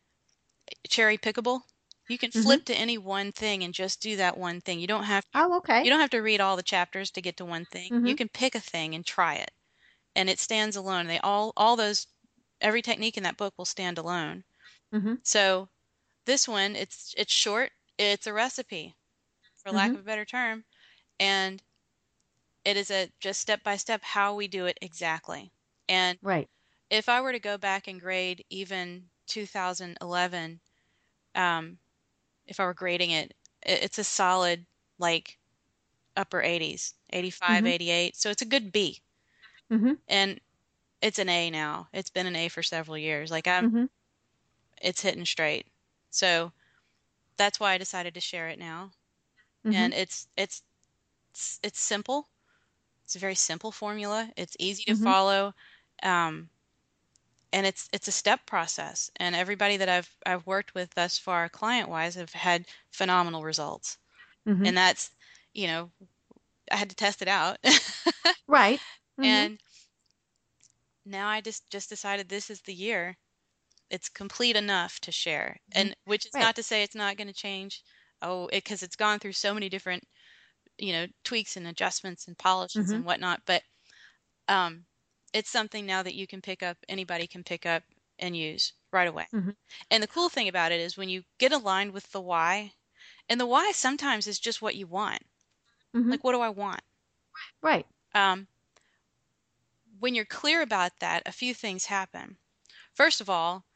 [0.88, 1.62] cherry pickable
[2.06, 2.60] you can Mhm.
[2.60, 5.54] flip to any one thing and just do that one thing you don't have Oh,
[5.56, 5.84] okay.
[5.84, 7.96] you don't have to read all the chapters to get to one thing.
[8.02, 8.16] You Mhm.
[8.16, 9.52] can pick a thing and try it.
[10.16, 11.06] And it stands alone.
[11.08, 12.08] They all all those
[12.60, 14.44] every technique in that book will stand alone.
[14.92, 15.22] Mhm.
[15.24, 15.70] So
[16.26, 18.96] this one it's it's short, it's a recipe
[19.56, 20.64] for lack of a better term,
[21.20, 21.62] and
[22.64, 25.52] it is a just step by step how we do it exactly.
[25.88, 26.48] And Right.
[26.90, 30.60] if I were to go back and grade even 2011,
[31.34, 31.78] um,
[32.46, 34.66] if I were grading it, it- it's a solid
[34.98, 35.38] like
[36.16, 37.66] upper 80s, 85, Mhm.
[37.66, 38.16] 88.
[38.16, 39.02] So it's a good B.
[39.70, 39.96] Mhm.
[40.08, 40.40] And
[41.02, 41.88] it's an A now.
[41.92, 43.30] It's been an A for several years.
[43.30, 43.88] Like I'm, Mhm.
[44.82, 45.66] it's hitting straight.
[46.10, 46.52] So
[47.38, 48.92] that's why I decided to share it now.
[49.64, 49.90] Mhm.
[49.90, 50.62] And it's it's
[51.34, 52.30] it's, it's simple.
[53.10, 54.32] It's a very simple formula.
[54.36, 55.12] It's easy to Mhm.
[55.12, 55.52] follow.
[56.02, 56.50] Um,
[57.52, 59.10] and it's it's a step process.
[59.16, 63.98] And everybody that I've I've worked with thus far, client wise, have had phenomenal results.
[64.46, 64.70] Mhm.
[64.70, 65.10] And that's,
[65.54, 65.92] you know,
[66.72, 67.58] I had to test it out.
[68.46, 68.82] right.
[69.18, 69.50] Mhm.
[69.50, 69.60] and
[71.04, 73.16] now I just just decided this is the year.
[73.90, 76.40] It's complete enough to share, and which is Right.
[76.40, 77.82] not to say it's not going to change.
[78.22, 80.04] Oh, because it's gone through so many different,
[80.80, 83.42] you know, tweaks and adjustments and polishes and whatnot.
[83.46, 83.62] But
[84.48, 84.86] um,
[85.32, 86.78] it's something now that you can pick up.
[86.88, 87.84] Anybody can pick up
[88.18, 89.28] and use right away.
[89.32, 89.56] Mhm.
[89.90, 92.74] And the cool thing about it is when you get aligned with the why,
[93.28, 95.22] and the why sometimes is just what you want.
[95.94, 96.10] Mhm.
[96.10, 96.82] Like, what do I want?
[97.62, 97.86] right.
[98.14, 98.46] um,
[99.98, 102.38] when you're clear about that, a few things happen.
[102.94, 103.66] First of all,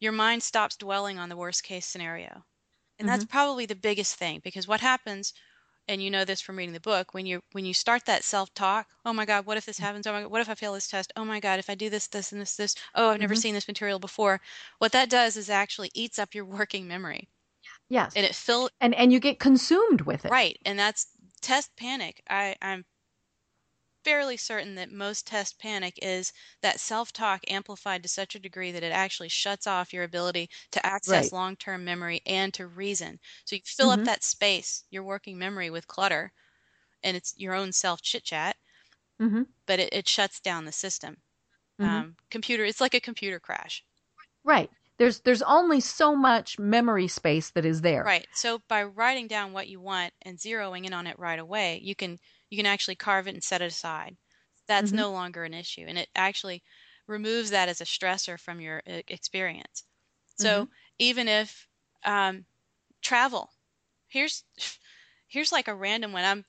[0.00, 2.46] your mind stops dwelling on the worst case scenario.
[2.98, 5.34] And that's probably the biggest thing because what happens
[5.88, 8.86] and you know this from reading the book when you when you start that self-talk
[9.04, 10.88] oh my god what if this happens oh my god what if i fail this
[10.88, 13.34] test oh my god if i do this this and this this oh i've never
[13.34, 13.38] Mhm.
[13.38, 14.40] seen this material before
[14.78, 17.28] what that does is actually eats up your working memory
[17.88, 18.12] Yes.
[18.16, 20.30] and it fill and and you get consumed with it.
[20.30, 21.06] Right, and that's
[21.40, 22.22] test panic.
[22.28, 22.84] I, I'm
[24.06, 26.32] fairly certain that most test panic is
[26.62, 30.48] that self talk amplified to such a degree that it actually shuts off your ability
[30.70, 31.32] to access Right.
[31.32, 33.18] long term memory and to reason.
[33.44, 36.32] So you fill up that space, your working memory, with clutter,
[37.02, 38.56] and it's your own self chit chat,
[39.20, 41.22] hmm but it, it shuts down the system.
[41.78, 42.06] Mhm.
[42.06, 43.84] Um, computer, it's like a computer crash.
[44.44, 44.70] Right.
[44.98, 48.14] There's there's only so much memory space that is there.
[48.14, 48.26] Right.
[48.32, 51.94] So by writing down what you want and zeroing in on it right away, you
[51.94, 52.18] can
[52.50, 54.16] you can actually carve it and set it aside.
[54.68, 54.94] That's Mhm.
[54.94, 56.62] no longer an issue, and it actually
[57.06, 59.84] removes that as a stressor from your experience.
[60.26, 60.68] So
[60.98, 61.68] even if
[62.04, 62.46] um,
[63.02, 63.52] travel,
[64.08, 64.44] here's
[65.28, 66.24] here's like a random one.
[66.24, 66.44] I'm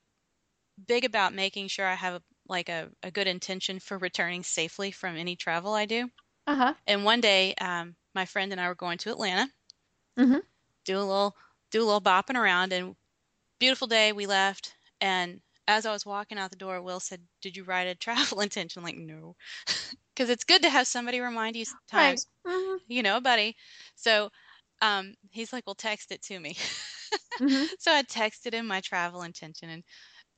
[0.88, 4.92] big about making sure I have a, like a, a good intention for returning safely
[4.92, 6.10] from any travel I do.
[6.48, 6.74] Uh huh.
[6.88, 9.52] And one day, um, my friend and I were going to Atlanta.
[10.18, 10.40] mm-hmm.
[10.86, 11.38] Do a little
[11.70, 12.96] do a little bopping around, and
[13.60, 14.14] beautiful day.
[14.14, 17.88] We left, and as I was walking out the door, Will said, "Did you write
[17.88, 19.36] a travel intention?" I'm like, no,
[20.16, 22.18] because it's good to have somebody remind you sometimes.
[22.18, 22.26] Right.
[22.46, 22.80] Mhm.
[22.90, 23.56] You know, buddy.
[23.96, 24.30] So
[24.82, 26.56] um, he's like, "Well, text it to me."
[27.40, 29.84] hmm so I texted him my travel intention and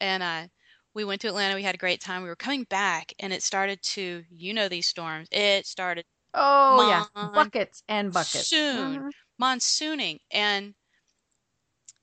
[0.01, 0.47] and uh
[0.95, 1.55] we went to Atlanta.
[1.55, 2.23] We had a great time.
[2.23, 5.27] We were coming back and it started to, you know, these storms.
[5.31, 8.49] It started Oh yeah, buckets and buckets.
[8.51, 9.05] soon.
[9.05, 9.11] Mhm.
[9.39, 10.75] monsooning and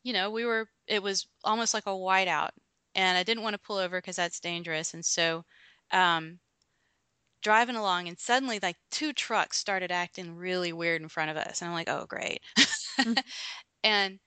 [0.02, 2.50] you know we were it was almost like a whiteout
[2.96, 5.44] and i didn't want to pull over because that's dangerous and so
[5.92, 6.40] um
[7.42, 11.60] driving along and suddenly like two trucks started acting really weird in front of us
[11.60, 12.40] and i'm like oh great
[13.04, 13.16] Mhm.
[13.84, 14.18] and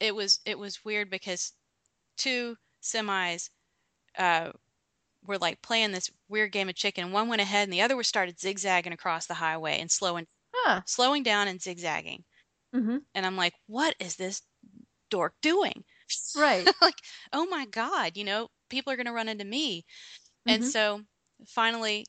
[0.00, 1.54] it was it was weird because
[2.18, 3.50] two semis
[4.18, 4.52] uh
[5.24, 8.08] were like playing this weird game of chicken one went ahead and the other was
[8.08, 10.82] started zigzagging across the highway and slowing Huh.
[10.86, 12.24] slowing down and zigzagging
[12.72, 14.42] hmm and I'm like, what is this
[15.10, 15.84] dork doing?
[16.34, 16.72] Right.
[16.82, 17.00] like,
[17.32, 19.84] oh my God, you know, people are going to run into me.
[20.48, 20.64] And Mhm.
[20.64, 21.04] so
[21.46, 22.06] finally,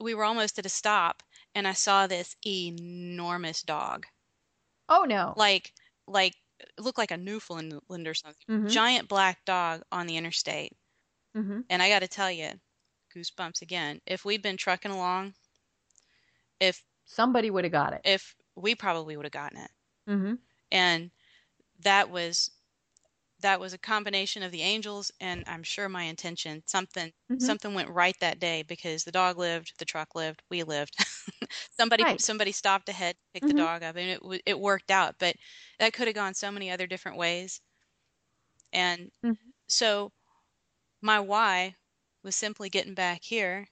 [0.00, 1.22] we were almost at a stop,
[1.54, 4.06] and I saw this enormous dog,
[4.88, 5.36] Oh no.
[5.36, 5.72] like,
[6.06, 6.34] like,
[6.78, 8.42] looked like a Newfoundland or something.
[8.48, 8.66] Mhm.
[8.66, 10.72] Giant black dog on the interstate.
[11.34, 12.60] hmm And I got to tell you,
[13.14, 14.02] goosebumps again.
[14.06, 15.34] If we'd been trucking along,
[16.60, 18.04] if Somebody would have got it.
[18.04, 19.70] if we probably would have gotten it.
[20.06, 20.38] hmm
[20.70, 21.10] and
[21.80, 22.50] that was
[23.46, 27.56] that was a combination of the angels and i'm sure my intention something Mhm.
[27.56, 30.96] something went right that day because the dog lived the truck lived we lived
[31.78, 32.20] somebody Right.
[32.20, 33.48] somebody stopped ahead picked Mhm.
[33.48, 35.36] the dog up and it it worked out but
[35.78, 37.60] that could have gone so many other different ways
[38.72, 39.52] and Mhm.
[39.68, 40.12] so
[41.02, 41.76] my why
[42.24, 43.68] was simply getting back here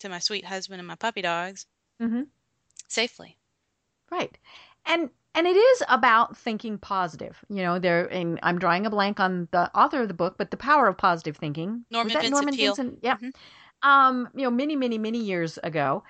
[0.00, 1.66] to my sweet husband and my puppy dogs
[2.00, 2.24] hmm
[2.88, 3.38] safely
[4.10, 4.38] Right.
[4.86, 7.44] And and it is about thinking positive.
[7.48, 10.50] You know, there and I'm drawing a blank on the author of the book, but
[10.50, 11.84] the power of positive thinking.
[11.90, 12.74] Norman that Vincent Norman Peale.
[12.74, 12.98] Vincent?
[13.02, 13.16] Yeah.
[13.16, 13.34] Mhm.
[13.82, 16.04] Um, you know, many, many, many years ago.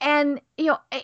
[0.00, 1.02] And you know, eh,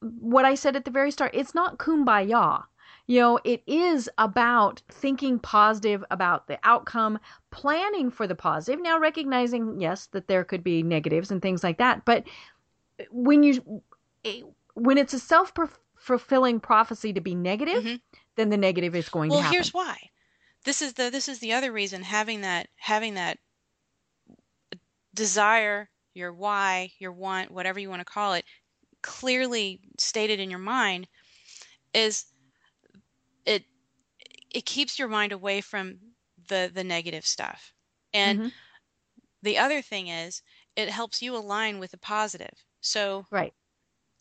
[0.00, 2.64] what I said at the very start, it's not kumbaya.
[3.06, 7.18] You know, it is about thinking positive about the outcome,
[7.50, 8.80] planning for the positive.
[8.80, 12.24] Now recognizing, yes, that there could be negatives and things like that, but
[13.10, 13.82] when you
[14.24, 14.42] eh,
[14.74, 15.52] when it's a self
[16.02, 18.02] fulfilling prophecy to be negative, Mhm.
[18.36, 19.48] then the negative is going well to happen.
[19.48, 20.10] Well, here's why
[20.64, 23.40] this is the this is the other reason having that having that
[25.14, 28.44] desire your why your want whatever you want to call it
[29.02, 31.08] clearly stated in your mind
[31.94, 32.26] is
[33.44, 33.64] it
[34.50, 36.00] it keeps your mind away from
[36.48, 37.74] the the negative stuff
[38.14, 38.52] and Mhm.
[39.42, 40.42] the other thing is
[40.76, 43.54] it helps you align with the positive so Right.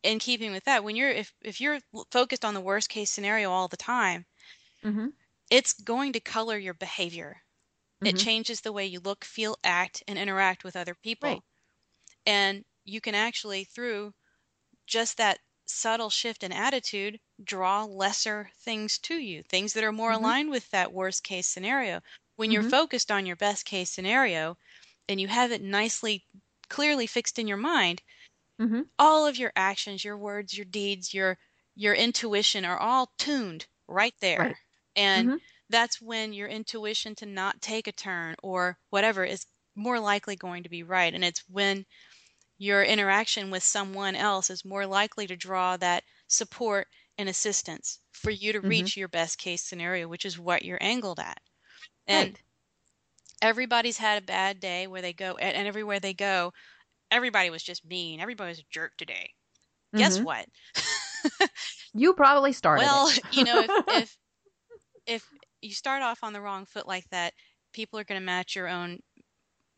[0.04, 1.80] In keeping with that when you're if if you're
[2.12, 4.26] focused on the worst case scenario all the time
[4.84, 5.14] hmm
[5.52, 7.44] it's going to color your behavior.
[8.04, 8.18] It Mhm.
[8.18, 11.24] changes the way you look, feel, act, and interact with other people.
[11.24, 11.44] Right.
[12.26, 14.14] And you can actually, through
[14.88, 20.12] just that subtle shift in attitude, draw lesser things to you, things that are more
[20.12, 20.12] Mhm.
[20.14, 22.02] aligned with that worst case scenario.
[22.38, 22.74] When you're Mhm.
[22.80, 24.58] focused on your best case scenario
[25.10, 26.28] and you have it nicely,
[26.70, 28.04] clearly fixed in your mind,
[28.62, 31.38] hmm all of your actions, your words, your deeds, your
[31.76, 34.48] your intuition are all tuned right there.
[34.48, 34.58] Right.
[34.96, 35.42] And Mhm.
[35.70, 39.46] that's when your intuition to not take a turn or whatever is
[39.76, 41.14] more likely going to be right.
[41.14, 41.86] And it's when
[42.58, 46.88] your interaction with someone else is more likely to draw that support
[47.18, 48.92] and assistance for you to Mhm.
[48.92, 51.42] reach your best case scenario, which is what you're angled at.
[52.08, 52.42] And Right.
[53.42, 56.54] everybody's had a bad day where they go, and everywhere they go,
[57.12, 58.20] everybody was just mean.
[58.20, 59.34] Everybody was a jerk today.
[59.98, 60.24] Guess Mhm.
[60.24, 60.48] what?
[61.94, 64.18] You probably started Well, you know, if, if
[65.08, 67.34] if you start off on the wrong foot like that,
[67.74, 69.02] people are going to match your own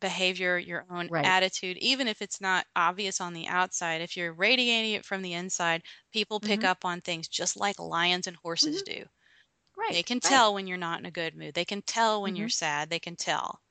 [0.02, 1.24] behavior, your own Right.
[1.24, 4.02] attitude, even if it's not obvious on the outside.
[4.02, 6.66] If you're radiating it from the inside, people pick Mhm.
[6.66, 9.06] up on things just like lions and horses do.
[9.78, 9.98] right.
[9.98, 10.44] They can right.
[10.44, 11.56] tell when you're not in a good mood.
[11.56, 12.38] They can tell when Mhm.
[12.38, 12.90] you're sad.
[12.90, 13.62] They can tell.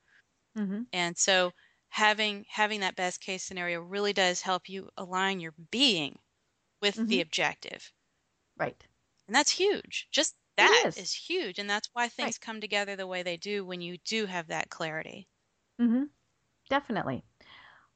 [0.55, 0.85] Mhm.
[0.93, 1.51] And so
[1.93, 6.19] having having that best case scenario really does help you align your being
[6.81, 7.23] with the Mhm.
[7.23, 7.93] objective.
[8.57, 8.87] Right.
[9.27, 10.07] And that's huge.
[10.11, 10.95] Just that is.
[10.95, 11.13] is.
[11.13, 11.59] huge.
[11.59, 14.69] And that's why things come together the way they do when you do have that
[14.69, 15.27] clarity.
[15.79, 16.05] hmm
[16.69, 17.23] Definitely.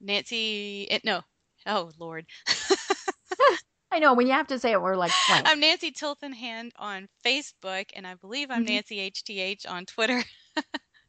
[0.02, 0.88] Nancy.
[0.90, 1.22] It, no,
[1.68, 2.26] oh Lord,
[3.92, 5.12] I know when you have to say it, we're like.
[5.30, 8.70] I'm Nancy Tilton Hand on Facebook, and I believe I'm Mhm.
[8.70, 10.24] Nancy HTH on Twitter,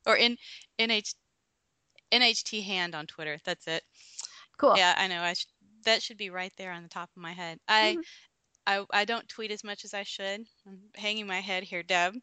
[0.07, 0.37] or in
[0.79, 1.15] NH
[2.13, 3.39] NHT Hand on Twitter.
[3.45, 3.83] That's it.
[4.59, 4.77] Cool.
[4.77, 5.23] Yeah, I know.
[5.23, 5.47] I sh-
[5.85, 7.59] that should be right there on the top of my head.
[7.69, 8.03] I, Mhm.
[8.67, 10.47] I I don't tweet as much as I should.
[10.67, 12.17] I'm hanging my head here, Deb.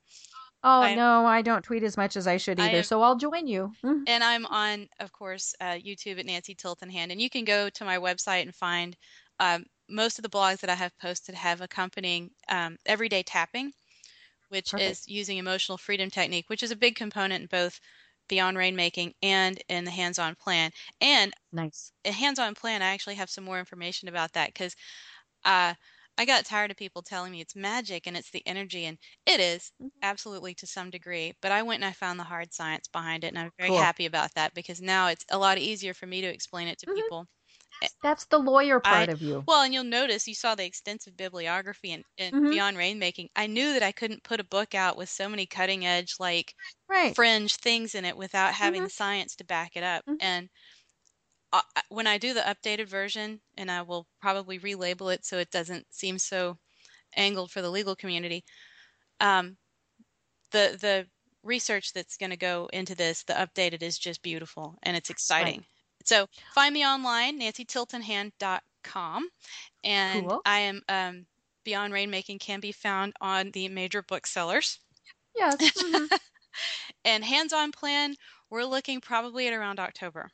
[0.63, 3.01] Oh I- no, I don't tweet as much as I should I either, am- so
[3.01, 3.75] I'll join you.
[3.83, 4.07] Mhm.
[4.07, 7.69] And I'm on, of course, uh, YouTube at Nancy Tilton Hand, and you can go
[7.69, 8.95] to my website and find
[9.39, 13.73] um, most of the blogs that I have posted have accompanying um, everyday tapping,
[14.49, 14.99] which Perfect.
[14.99, 17.79] is using emotional freedom technique, which is a big component in both
[18.27, 20.71] Beyond Rainmaking and in the hands-on plan.
[21.01, 21.93] And Nice.
[22.05, 24.75] a hands-on plan, I actually have some more information about that because
[25.45, 25.73] uh,
[26.17, 29.39] I got tired of people telling me it's magic and it's the energy, and it
[29.39, 30.03] is Mhm.
[30.03, 31.33] absolutely to some degree.
[31.41, 33.87] But I went and I found the hard science behind it, and I'm very Cool.
[33.87, 36.87] happy about that because now it's a lot easier for me to explain it to
[36.87, 36.97] Mhm.
[36.97, 37.27] people.
[38.01, 39.47] That's the lawyer I- part of you.
[39.47, 42.49] Well, and you'll notice you saw the extensive bibliography in, in Mhm.
[42.49, 43.29] Beyond Rainmaking.
[43.35, 46.55] I knew that I couldn't put a book out with so many cutting edge, like
[46.89, 47.17] Right.
[47.17, 48.85] fringe things in it without having Mhm.
[48.85, 50.05] the science to back it up.
[50.07, 50.19] Mhm.
[50.19, 50.49] And
[51.53, 55.49] I- when I do the updated version, and I will probably relabel it so it
[55.51, 56.59] doesn't seem so
[57.15, 58.45] angled for the legal community,
[59.21, 59.57] um,
[60.51, 61.09] the the
[61.43, 65.65] research that's going to go into this, the updated, is just beautiful and it's exciting.
[66.07, 69.29] So find me online, nancytiltonhand.com,
[69.83, 70.41] and Cool.
[70.45, 71.27] I am um,
[71.63, 74.79] Beyond Rainmaking can be found on the major booksellers.
[75.35, 75.57] Yes.
[75.57, 76.09] mhm.
[77.05, 78.15] And Hands On Plan,
[78.49, 80.31] we're looking probably at around October.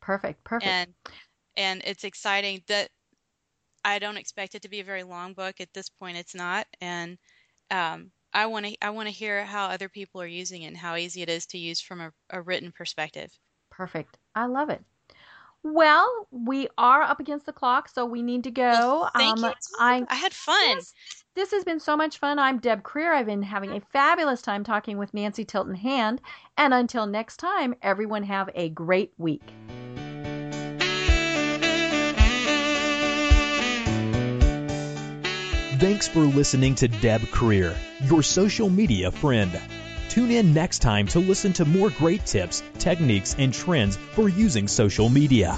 [0.00, 0.44] Perfect.
[0.44, 0.66] Perfect.
[0.66, 0.94] and
[1.56, 2.90] and it's exciting that
[3.84, 6.66] I don't expect it to be a very long book at this point it's not
[6.80, 7.18] and
[7.70, 10.78] um, I want to I want to hear how other people are using it and
[10.78, 13.38] how easy it is to use from a, a written perspective.
[13.70, 14.18] Perfect.
[14.36, 14.84] I love it.
[15.64, 18.62] Well, we are up against the clock, so we need to go.
[18.62, 19.52] Well, thank um, you.
[19.78, 20.76] I I had fun.
[20.76, 20.92] Yes.
[21.34, 22.38] This has been so much fun.
[22.38, 23.14] I'm Deb Krier.
[23.14, 26.20] I've been having a fabulous time talking with Nancy Tilton Hand.
[26.58, 29.42] And until next time, everyone have a great week.
[35.78, 39.58] Thanks for listening to Deb Krier, your social media friend.
[40.12, 44.68] Tune in next time to listen to more great tips, techniques, and trends for using
[44.68, 45.56] social media.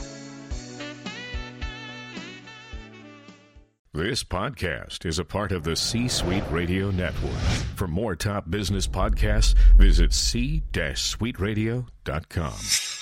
[3.92, 7.32] This podcast is a part of the C Suite Radio Network.
[7.74, 12.93] For more top business podcasts, visit c-suiteradio.com.